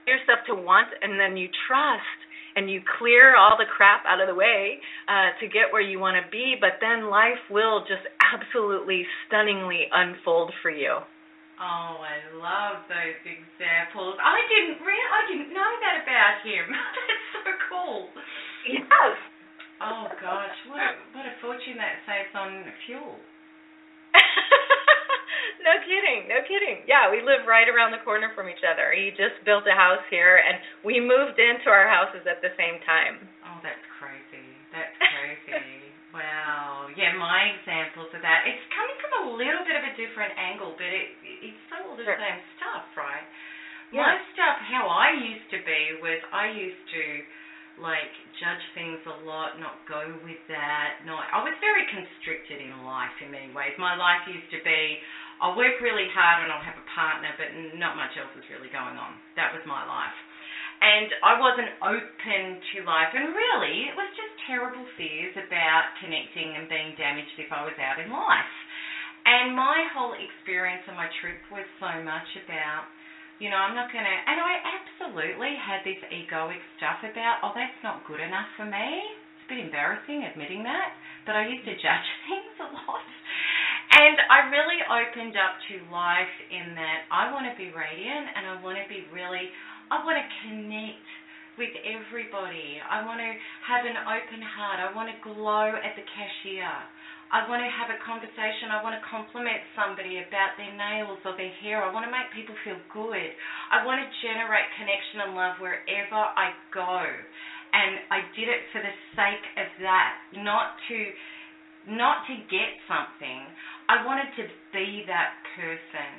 [0.06, 2.20] yourself to want and then you trust
[2.56, 6.00] and you clear all the crap out of the way uh, to get where you
[6.00, 11.04] want to be, but then life will just absolutely stunningly unfold for you.
[11.56, 14.20] Oh, I love those examples.
[14.20, 16.68] I didn't re- I didn't know that about him.
[17.08, 18.12] That's so cool.
[18.68, 19.16] Yes.
[19.80, 23.16] Oh gosh, what a, what a fortune that saves on fuel.
[25.64, 26.84] no kidding, no kidding.
[26.88, 28.92] Yeah, we live right around the corner from each other.
[28.92, 32.80] He just built a house here, and we moved into our houses at the same
[32.84, 33.20] time.
[33.44, 34.48] Oh, that's crazy.
[34.72, 35.92] That's crazy.
[36.16, 36.88] wow.
[36.96, 38.48] Yeah, my examples of that.
[38.48, 41.12] It's coming from a little bit of a different angle, but it
[41.50, 42.16] it's still all the sure.
[42.18, 43.26] same stuff, right?
[43.92, 44.02] Yeah.
[44.02, 47.22] My stuff, how I used to be was I used to
[47.78, 50.96] like judge things a lot, not go with that.
[51.04, 53.72] Not I was very constricted in life in many ways.
[53.78, 54.96] My life used to be
[55.40, 58.68] I'll work really hard and I'll have a partner, but not much else is really
[58.72, 59.12] going on.
[59.36, 60.16] That was my life.
[60.80, 63.08] and I wasn't open to life.
[63.12, 67.72] And really, it was just terrible fears about connecting and being damaged if I was
[67.80, 68.52] out in life.
[69.26, 72.86] And my whole experience and my trip was so much about,
[73.42, 77.50] you know, I'm not going to, and I absolutely had this egoic stuff about, oh,
[77.50, 79.02] that's not good enough for me.
[79.34, 80.94] It's a bit embarrassing admitting that,
[81.26, 83.02] but I used to judge things a lot.
[83.98, 88.46] And I really opened up to life in that I want to be radiant and
[88.46, 89.50] I want to be really,
[89.90, 91.06] I want to connect
[91.58, 92.78] with everybody.
[92.78, 93.32] I want to
[93.66, 94.78] have an open heart.
[94.78, 96.70] I want to glow at the cashier.
[97.34, 98.70] I want to have a conversation.
[98.70, 101.82] I want to compliment somebody about their nails or their hair.
[101.82, 103.30] I want to make people feel good.
[103.74, 107.02] I want to generate connection and love wherever I go.
[107.74, 110.98] And I did it for the sake of that, not to
[111.86, 113.46] not to get something.
[113.86, 116.10] I wanted to be that person.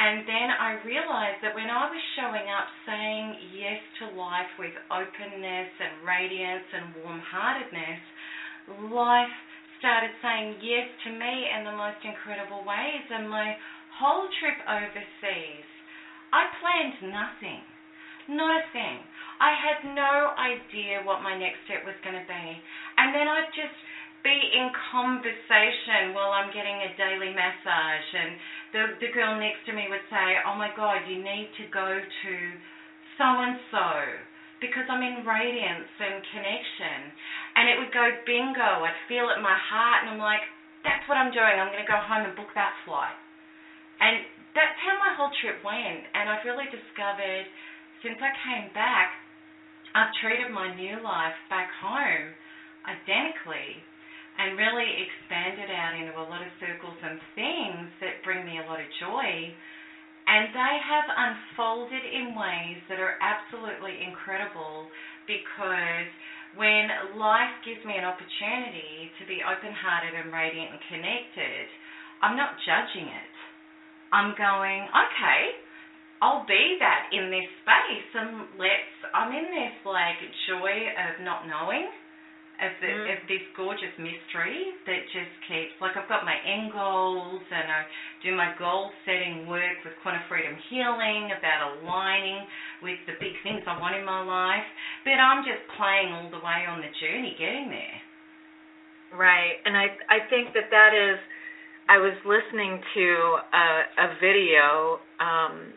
[0.00, 4.72] And then I realized that when I was showing up saying yes to life with
[4.88, 8.00] openness and radiance and warm heartedness,
[8.88, 9.36] life
[9.82, 13.02] started saying yes to me in the most incredible ways.
[13.10, 13.50] And my
[13.98, 15.66] whole trip overseas,
[16.32, 17.66] I planned nothing,
[18.30, 19.02] not a thing.
[19.42, 22.62] I had no idea what my next step was going to be.
[22.96, 23.74] And then I'd just
[24.22, 28.36] be in conversation while I'm getting a daily massage, and
[28.72, 31.98] the the girl next to me would say, "Oh my God, you need to go
[32.22, 32.56] to
[33.18, 34.22] so and so."
[34.62, 37.10] Because I'm in radiance and connection.
[37.58, 38.86] And it would go bingo.
[38.86, 40.46] I'd feel it in my heart, and I'm like,
[40.86, 41.58] that's what I'm doing.
[41.58, 43.18] I'm going to go home and book that flight.
[44.00, 44.22] And
[44.54, 46.06] that's how my whole trip went.
[46.14, 47.44] And I've really discovered
[48.00, 49.10] since I came back,
[49.94, 52.32] I've treated my new life back home
[52.86, 53.82] identically
[54.38, 58.62] and really expanded out into a lot of circles and things that bring me a
[58.62, 59.52] lot of joy
[60.26, 64.86] and they have unfolded in ways that are absolutely incredible
[65.26, 66.08] because
[66.54, 71.66] when life gives me an opportunity to be open hearted and radiant and connected,
[72.20, 73.34] I'm not judging it.
[74.12, 75.40] I'm going, okay,
[76.22, 81.50] I'll be that in this space and let's I'm in this like joy of not
[81.50, 81.90] knowing
[82.62, 83.12] of, the, mm.
[83.12, 87.82] of this gorgeous mystery that just keeps, like I've got my end goals and I
[88.22, 92.46] do my goal setting work with Quanta Freedom Healing about aligning
[92.80, 94.66] with the big things I want in my life,
[95.02, 97.98] but I'm just playing all the way on the journey getting there.
[99.12, 101.20] Right, and I I think that that is.
[101.84, 103.06] I was listening to
[103.52, 103.66] a,
[104.00, 105.68] a video um,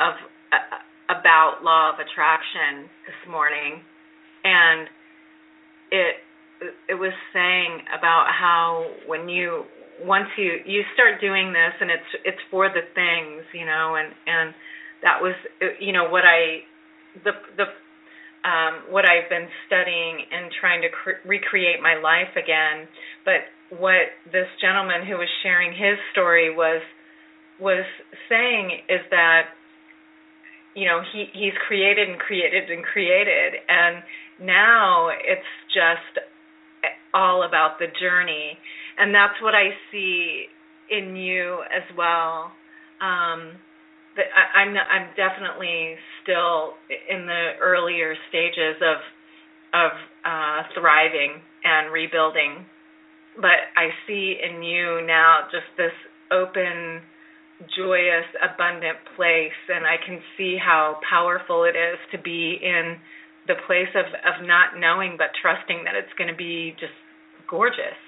[0.00, 0.14] of
[0.48, 0.80] uh,
[1.12, 3.82] about law of attraction this morning,
[4.44, 4.88] and
[5.90, 6.16] it
[6.88, 9.64] it was saying about how when you
[10.02, 14.12] once you you start doing this and it's it's for the things you know and
[14.26, 14.54] and
[15.02, 15.34] that was
[15.78, 16.60] you know what I
[17.24, 17.66] the the
[18.48, 22.88] um what I've been studying and trying to cre- recreate my life again.
[23.24, 26.82] But what this gentleman who was sharing his story was
[27.60, 27.84] was
[28.28, 29.52] saying is that
[30.74, 33.54] you know he he's created and created and created.
[33.68, 34.02] And
[34.40, 35.42] now it's
[35.74, 36.24] just
[37.14, 38.56] all about the journey.
[38.98, 40.46] And that's what i see
[40.90, 42.52] in you as well.
[43.00, 43.58] Um
[44.16, 46.74] I, i'm i'm definitely still
[47.08, 48.98] in the earlier stages of
[49.74, 49.92] of
[50.24, 52.64] uh thriving and rebuilding.
[53.36, 55.92] But i see in you now just this
[56.30, 57.02] open
[57.76, 62.96] joyous abundant place and i can see how powerful it is to be in
[63.46, 66.94] the place of of not knowing but trusting that it's going to be just
[67.50, 67.98] gorgeous.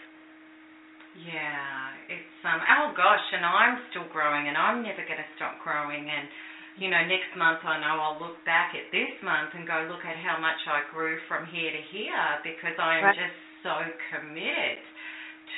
[1.18, 5.59] Yeah, it's um oh gosh, and I'm still growing and I'm never going to stop
[5.66, 6.30] growing and
[6.80, 10.00] you know, next month I know I'll look back at this month and go look
[10.09, 13.18] at how much I grew from here to here because I am right.
[13.18, 13.76] just so
[14.09, 14.80] committed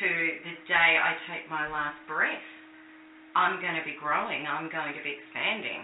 [0.02, 0.10] to
[0.42, 2.53] the day I take my last breath.
[3.34, 4.46] I'm going to be growing.
[4.46, 5.82] I'm going to be expanding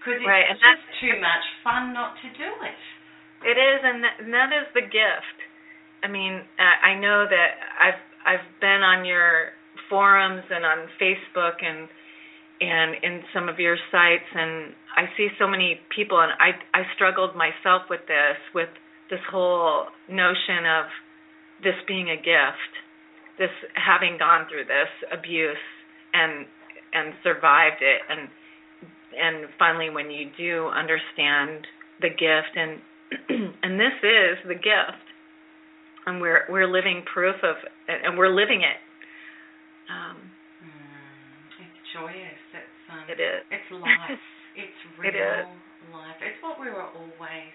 [0.00, 2.80] because it's right, and just too much fun not to do it.
[3.44, 5.38] It is, and that, and that is the gift.
[6.02, 9.54] I mean, I know that I've I've been on your
[9.90, 11.88] forums and on Facebook and
[12.60, 16.82] and in some of your sites, and I see so many people, and I I
[16.94, 18.70] struggled myself with this, with
[19.10, 20.86] this whole notion of
[21.62, 22.72] this being a gift,
[23.38, 25.62] this having gone through this abuse
[26.14, 26.46] and
[26.92, 28.28] and survived it, and
[29.18, 31.66] and finally when you do understand
[32.00, 32.78] the gift and
[33.62, 35.06] and this is the gift
[36.06, 37.56] and we're we're living proof of
[37.88, 38.78] and we're living it
[39.88, 40.16] um
[40.62, 44.20] mm, it's joyous it's um, it is it's life
[44.58, 45.46] it's real it is.
[45.94, 46.18] life.
[46.18, 47.54] It's what we were always,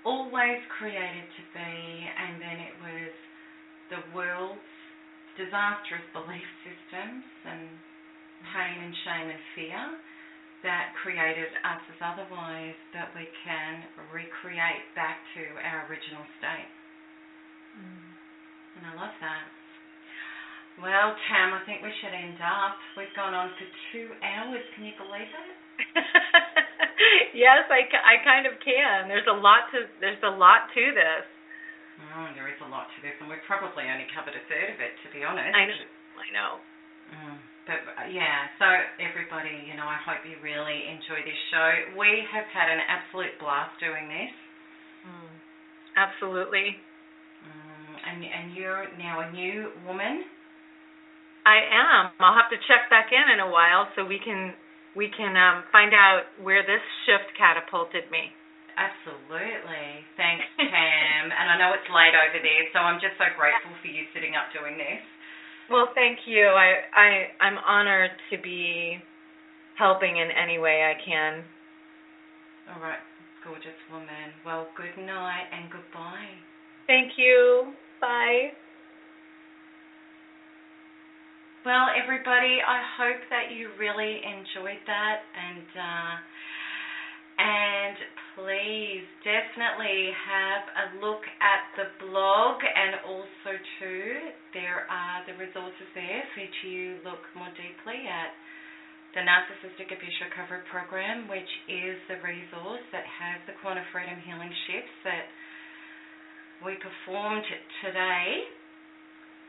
[0.00, 1.76] always created to be,
[2.08, 3.12] and then it was
[3.92, 4.72] the world's
[5.36, 7.68] disastrous belief systems and
[8.52, 9.82] pain and shame and fear
[10.62, 13.80] that created us as otherwise that we can
[14.12, 16.72] recreate back to our original state.
[17.80, 18.10] Mm.
[18.76, 19.44] And I love that.
[20.80, 22.76] Well, Tam, I think we should end up.
[22.96, 24.64] We've gone on for two hours.
[24.76, 25.50] Can you believe it?
[27.36, 29.08] yes, I, I kind of can.
[29.08, 31.24] There's a lot to there's a lot to this.
[32.16, 34.80] Oh, there is a lot to this, and we've probably only covered a third of
[34.80, 35.52] it, to be honest.
[35.52, 35.84] I know.
[36.16, 36.52] I know.
[37.12, 37.36] Mm.
[37.68, 38.66] But uh, yeah, so
[38.98, 41.96] everybody, you know, I hope you really enjoy this show.
[41.98, 44.32] We have had an absolute blast doing this.
[45.06, 45.32] Mm.
[45.96, 46.80] Absolutely.
[47.44, 47.92] Mm.
[48.00, 50.24] And and you're now a new woman.
[51.44, 52.12] I am.
[52.20, 54.52] I'll have to check back in in a while so we can
[54.96, 58.34] we can um, find out where this shift catapulted me.
[58.80, 60.08] Absolutely.
[60.16, 61.28] Thanks, Tam.
[61.28, 64.34] and I know it's late over there, so I'm just so grateful for you sitting
[64.34, 65.04] up doing this.
[65.70, 66.46] Well, thank you.
[66.46, 68.98] I I I'm honored to be
[69.78, 71.44] helping in any way I can.
[72.74, 72.98] All right,
[73.44, 74.34] gorgeous woman.
[74.44, 76.34] Well, good night and goodbye.
[76.86, 77.72] Thank you.
[78.00, 78.50] Bye.
[81.64, 86.12] Well, everybody, I hope that you really enjoyed that and uh,
[87.40, 87.96] and
[88.36, 95.88] please definitely have a look at the blog and also too there are the resources
[95.96, 96.52] there for you
[97.00, 98.36] to look more deeply at
[99.16, 104.52] the Narcissistic Abuse Recovery Program, which is the resource that has the Quanta Freedom Healing
[104.68, 105.26] shifts that
[106.62, 107.42] we performed
[107.82, 108.44] today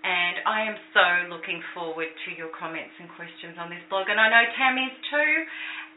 [0.04, 4.10] and I am so looking forward to your comments and questions on this blog.
[4.10, 5.34] And I know Tami's too,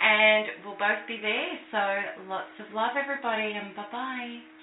[0.00, 1.50] and we'll both be there.
[1.72, 4.53] So lots of love, everybody, and bye bye.